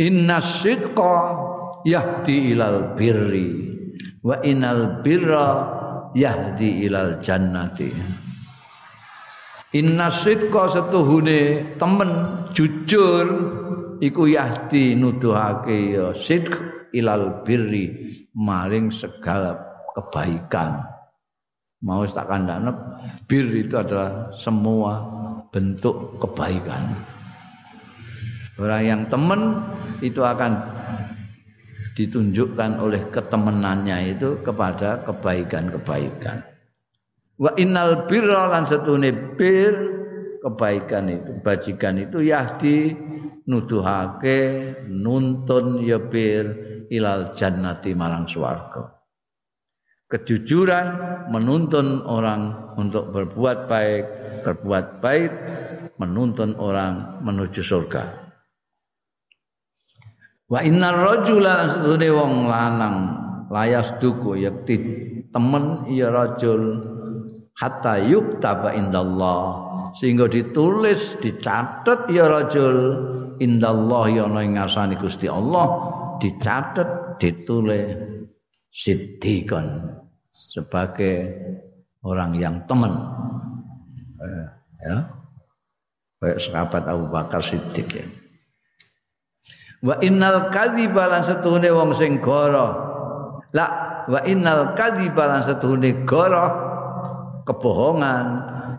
[0.00, 1.16] inna sidqa
[1.84, 3.50] yahdi ilal birri
[4.24, 5.48] wa inal birra
[6.16, 7.92] yahdi ilal jannati
[9.72, 12.10] inna sidqa setuhune temen
[12.52, 13.26] jujur
[13.98, 16.60] iku yahdi nuduhake ya sidq
[16.92, 19.56] ilal birri maring segala
[19.96, 20.84] kebaikan
[21.82, 22.72] mau tak kandhane
[23.26, 25.02] bir itu adalah semua
[25.50, 26.92] bentuk kebaikan
[28.60, 29.60] orang yang temen
[30.04, 30.60] itu akan
[31.92, 36.51] ditunjukkan oleh ketemenannya itu kepada kebaikan-kebaikan.
[37.42, 39.74] Wa innal birra lan satune bir
[40.46, 42.94] kebaikan itu, bajikan itu yahdi
[43.50, 44.38] nuduhake
[44.86, 46.54] nuntun ya bir
[46.86, 48.94] ilal jannati marang swarga.
[50.06, 50.86] Kejujuran
[51.34, 54.04] menuntun orang untuk berbuat baik,
[54.46, 55.32] berbuat baik
[55.98, 58.22] menuntun orang menuju surga.
[60.46, 62.96] Wa innar rajula sedune wong lanang
[63.48, 64.76] layas duku yakti
[65.32, 66.91] temen ya rajul
[67.56, 69.72] hatta yuktaba indallah.
[69.92, 72.76] Sehingga ditulis dicatat ya rajul
[73.44, 75.92] indallah ya ana ing ngarsane Gusti Allah.
[76.22, 77.92] Dicatat ditulis
[78.72, 79.98] siddiqan
[80.32, 81.28] sebagai
[82.00, 82.92] orang yang teman.
[84.22, 84.46] Eh,
[84.86, 84.96] ya.
[86.22, 88.06] Kayak sahabat Abu Bakar Siddiq ya.
[89.82, 92.94] Wa innal kadhiba lan setuhune wong sing goro.
[93.50, 93.66] La
[94.06, 96.61] wa innal kadhiba lan setuhune goro
[97.46, 98.26] kebohongan.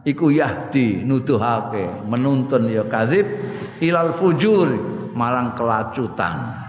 [0.04, 3.24] Iku yahdi nuduhake menuntun ya kadzib
[3.80, 4.68] ilal fujur
[5.16, 6.60] marang kelacutan.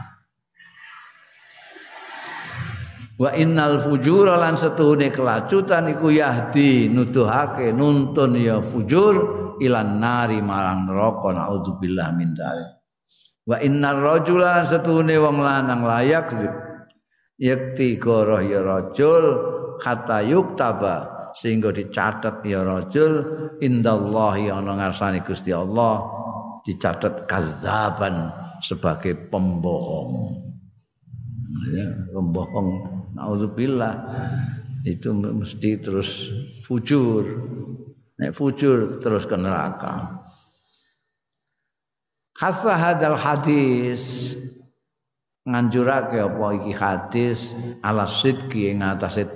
[3.14, 9.14] Wa innal fujura lan setuhune kelacutan iku yahdi nuduhake nuntun ya fujur
[9.62, 12.70] ilan nari marang neraka naudzubillah min dzalik.
[13.46, 16.32] Wa innar rajula setuhune wong lanang layak
[17.38, 19.24] yakti goroh ya rajul
[19.78, 23.26] kata yuktaba sehingga dicatat ya rajul
[23.58, 26.06] indallahi ana ngarsane Gusti Allah
[26.62, 28.30] dicatat kazaban
[28.62, 30.40] sebagai pembohong.
[31.74, 32.68] Ya, pembohong.
[33.18, 33.94] Naudzubillah
[34.86, 36.30] itu mesti terus
[36.64, 37.44] fujur.
[38.14, 40.22] Nek fujur terus ke neraka.
[42.38, 44.34] Khasa hadal hadis.
[45.44, 47.52] Nganjurake apa iki hadis
[47.84, 48.80] ala sidqi ing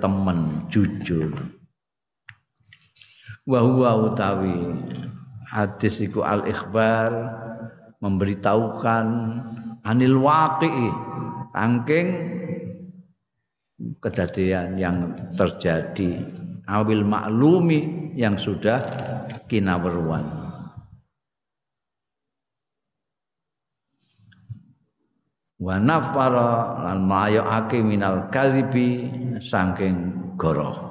[0.01, 1.58] temen jujur
[3.49, 4.77] wa huwa utawi
[5.49, 7.09] hadis iku al ikhbar
[7.97, 9.05] memberitahukan
[9.81, 10.93] anil waqi'i
[11.57, 12.09] angking
[14.05, 16.29] kejadian yang terjadi
[16.69, 18.85] awil maklumi yang sudah
[19.49, 20.29] kinaweruan.
[25.59, 29.11] Wa nafara lan mayakake minal kadhibi
[29.43, 30.88] saking goroh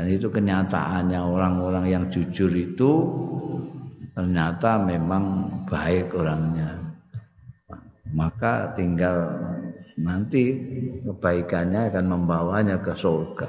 [0.00, 3.04] dan itu kenyataannya orang-orang yang jujur itu
[4.16, 6.80] ternyata memang baik orangnya
[8.16, 9.28] maka tinggal
[10.00, 10.56] nanti
[11.04, 13.48] kebaikannya akan membawanya ke surga.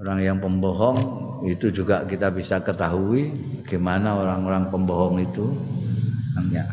[0.00, 0.98] Orang yang pembohong
[1.44, 3.30] itu juga kita bisa ketahui
[3.60, 5.52] bagaimana orang-orang pembohong itu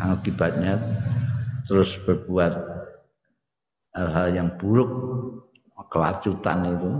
[0.02, 0.80] akibatnya
[1.68, 2.56] terus berbuat
[3.94, 4.90] hal-hal yang buruk
[5.92, 6.92] kelacutan itu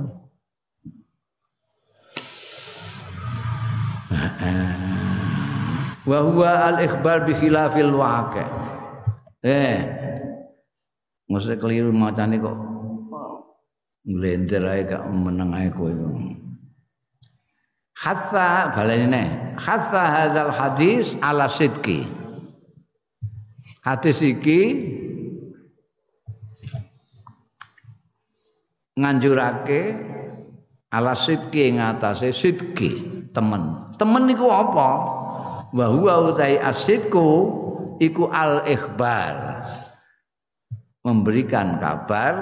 [6.10, 8.72] wa huwa al ikhbar bi khilafil waqi'
[9.42, 9.82] Eh.
[11.26, 12.58] Mesti keliru macane kok.
[14.06, 15.90] Nglender ae gak meneng ae kowe.
[17.98, 19.24] Hatta balene ne.
[19.58, 22.06] Hatta hadzal hadis ala sidqi.
[23.82, 24.60] Hadis iki
[28.94, 29.98] nganjurake
[30.94, 32.92] ala sidqi ngatasé sidqi
[33.34, 33.90] temen.
[34.02, 34.90] Temen niku apa?
[35.70, 37.54] Wa huwa utai asidku
[38.02, 39.62] iku al ikhbar
[41.06, 42.34] memberikan kabar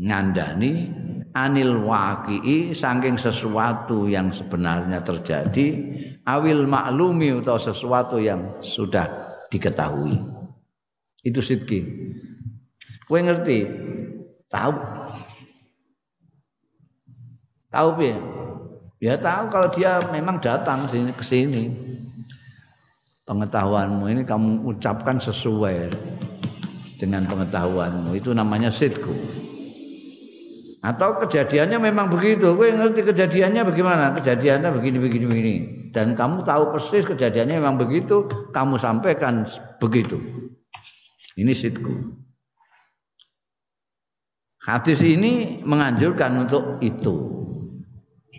[0.00, 0.88] ngandani
[1.36, 5.76] anil waqi'i saking sesuatu yang sebenarnya terjadi
[6.24, 9.04] awil maklumi atau sesuatu yang sudah
[9.52, 10.24] diketahui.
[11.20, 11.84] Itu sidki.
[13.04, 13.68] Kowe ngerti?
[14.48, 14.72] Tahu.
[17.68, 18.16] Tahu ya
[19.02, 21.64] ya tahu kalau dia memang datang sini ke sini.
[23.22, 25.94] Pengetahuanmu ini kamu ucapkan sesuai
[26.98, 28.14] dengan pengetahuanmu.
[28.18, 29.14] Itu namanya sidku
[30.82, 32.58] atau kejadiannya memang begitu.
[32.58, 34.10] Gue ngerti kejadiannya bagaimana?
[34.18, 35.54] Kejadiannya begini begini begini.
[35.94, 39.46] Dan kamu tahu persis kejadiannya memang begitu kamu sampaikan
[39.78, 40.18] begitu.
[41.38, 42.22] Ini sidku
[44.62, 47.31] hadis ini menganjurkan untuk itu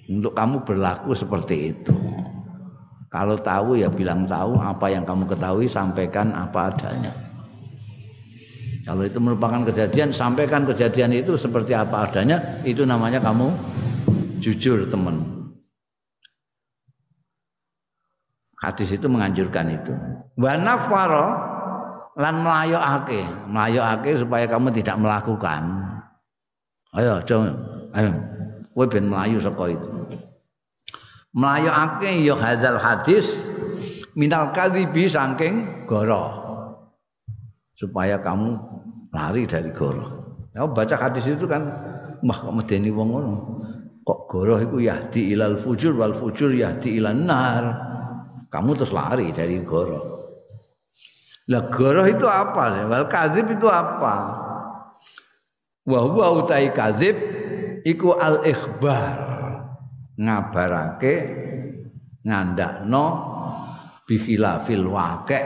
[0.10, 1.96] untuk kamu berlaku seperti itu
[3.14, 7.14] kalau tahu ya bilang tahu, apa yang kamu ketahui sampaikan apa adanya.
[8.90, 13.54] Kalau itu merupakan kejadian, sampaikan kejadian itu seperti apa adanya, itu namanya kamu
[14.42, 15.22] jujur teman.
[18.66, 19.94] Hadis itu menganjurkan itu.
[20.34, 21.38] Wa nafaro
[22.18, 25.62] lan melayokake, melayokake supaya kamu tidak melakukan.
[26.98, 27.54] Ayo, coba,
[27.94, 28.10] ayo,
[28.74, 29.90] kowe ben melayu saka itu.
[31.34, 33.46] Mlayakake ya hadzal hadis
[34.14, 36.42] minal kadhibi saking goro.
[37.74, 38.58] Supaya kamu
[39.10, 40.38] lari dari goro.
[40.54, 41.66] Ya baca hadis itu kan
[42.22, 43.34] mah kok medeni wong ngono?
[44.06, 47.64] Kok goro iku yahdi ilal fujur wal fujur yahdi ilan nar?
[48.54, 50.14] Kamu terus lari dari goro.
[51.50, 52.86] Lah goro itu apa?
[52.86, 54.16] Wal kadzib itu apa?
[55.84, 57.18] Wa huwa utai kadzib
[57.84, 59.18] iku al ikhbar
[60.20, 61.14] ngabarake
[62.24, 63.06] ngandakno
[64.08, 65.44] bikhilafil waqi'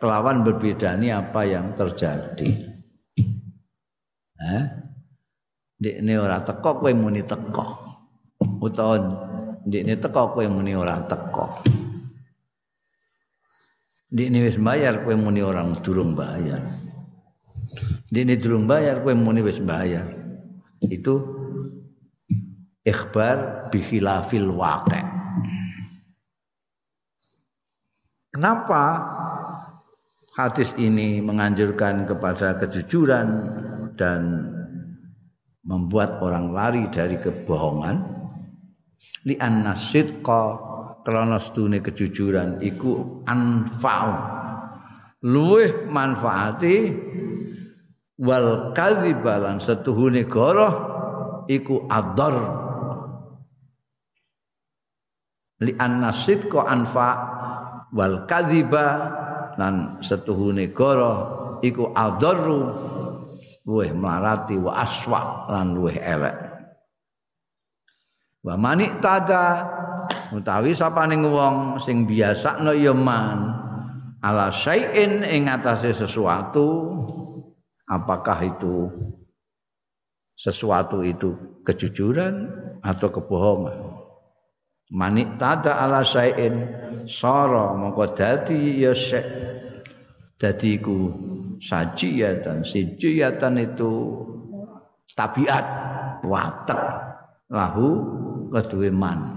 [0.00, 2.68] kelawan berbedani apa yang terjadi
[4.38, 4.64] Eh?
[5.78, 7.64] Ndekne ora teko kowe muni teko.
[8.62, 8.96] Utawa
[9.66, 11.62] ndekne teko kowe muni ora teko.
[14.14, 16.62] Ndekne wis bayar kowe muni orang durung bayar.
[18.10, 20.06] Ndekne durung bayar kowe muni wis bayar.
[20.82, 21.14] Itu
[22.88, 25.04] ikhbar bikhilafil waqi'.
[28.32, 28.82] Kenapa
[30.32, 33.28] hadis ini menganjurkan kepada kejujuran
[33.98, 34.52] dan
[35.66, 37.98] membuat orang lari dari kebohongan?
[39.26, 40.42] Li annasidqa
[41.02, 44.14] krana stune kejujuran iku anfa'u.
[45.24, 46.94] Luweh manfaati
[48.22, 50.74] wal kadzibalan setuhune goroh
[51.50, 52.67] iku adar
[55.62, 57.10] li annasidqa anfa
[57.90, 58.86] wal kadziba
[59.58, 62.62] lan setuhune goroh iku adarru
[63.66, 66.36] luweh marati wa aswa lan luweh elek.
[68.46, 69.66] Wa manik tada
[70.30, 73.50] utawi sapane wong sing biasakno ya man
[74.22, 76.94] ala syai'in ing atase sesuatu
[77.90, 78.88] apakah itu
[80.38, 81.34] sesuatu itu
[81.66, 82.46] kejujuran
[82.80, 83.87] atau kebohongan
[84.92, 86.64] manik tada ala syai'in
[87.08, 89.24] sara mongko dadi ya syek
[90.40, 91.12] dadi iku
[91.60, 93.92] sajiyatan itu
[95.18, 95.66] tabiat
[96.22, 96.82] watak.
[97.48, 97.88] Lahu
[98.52, 99.34] kedue man.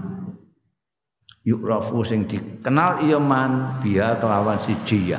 [1.42, 5.18] Yukrafu sing dikenal iya man biya kelawan sijiyah.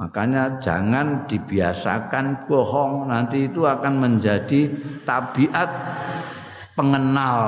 [0.00, 4.72] Makanya jangan dibiasakan bohong nanti itu akan menjadi
[5.04, 5.68] tabiat
[6.72, 7.38] pengenal.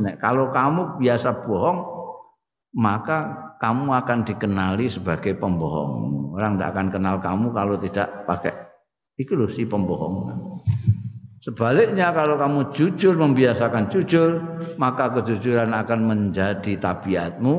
[0.00, 1.78] Nah, kalau kamu biasa bohong,
[2.76, 5.92] maka kamu akan dikenali sebagai pembohong.
[6.34, 8.54] Orang tidak akan kenal kamu kalau tidak pakai
[9.20, 10.32] itu loh si pembohong.
[11.40, 14.40] Sebaliknya kalau kamu jujur membiasakan jujur,
[14.76, 17.56] maka kejujuran akan menjadi tabiatmu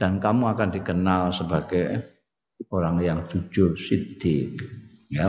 [0.00, 2.08] dan kamu akan dikenal sebagai
[2.72, 4.56] orang yang jujur, siddiq.
[5.12, 5.28] Ya.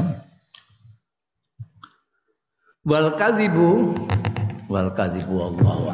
[2.88, 3.96] Wal kadzibu
[4.70, 5.92] wal kadzibu Allahu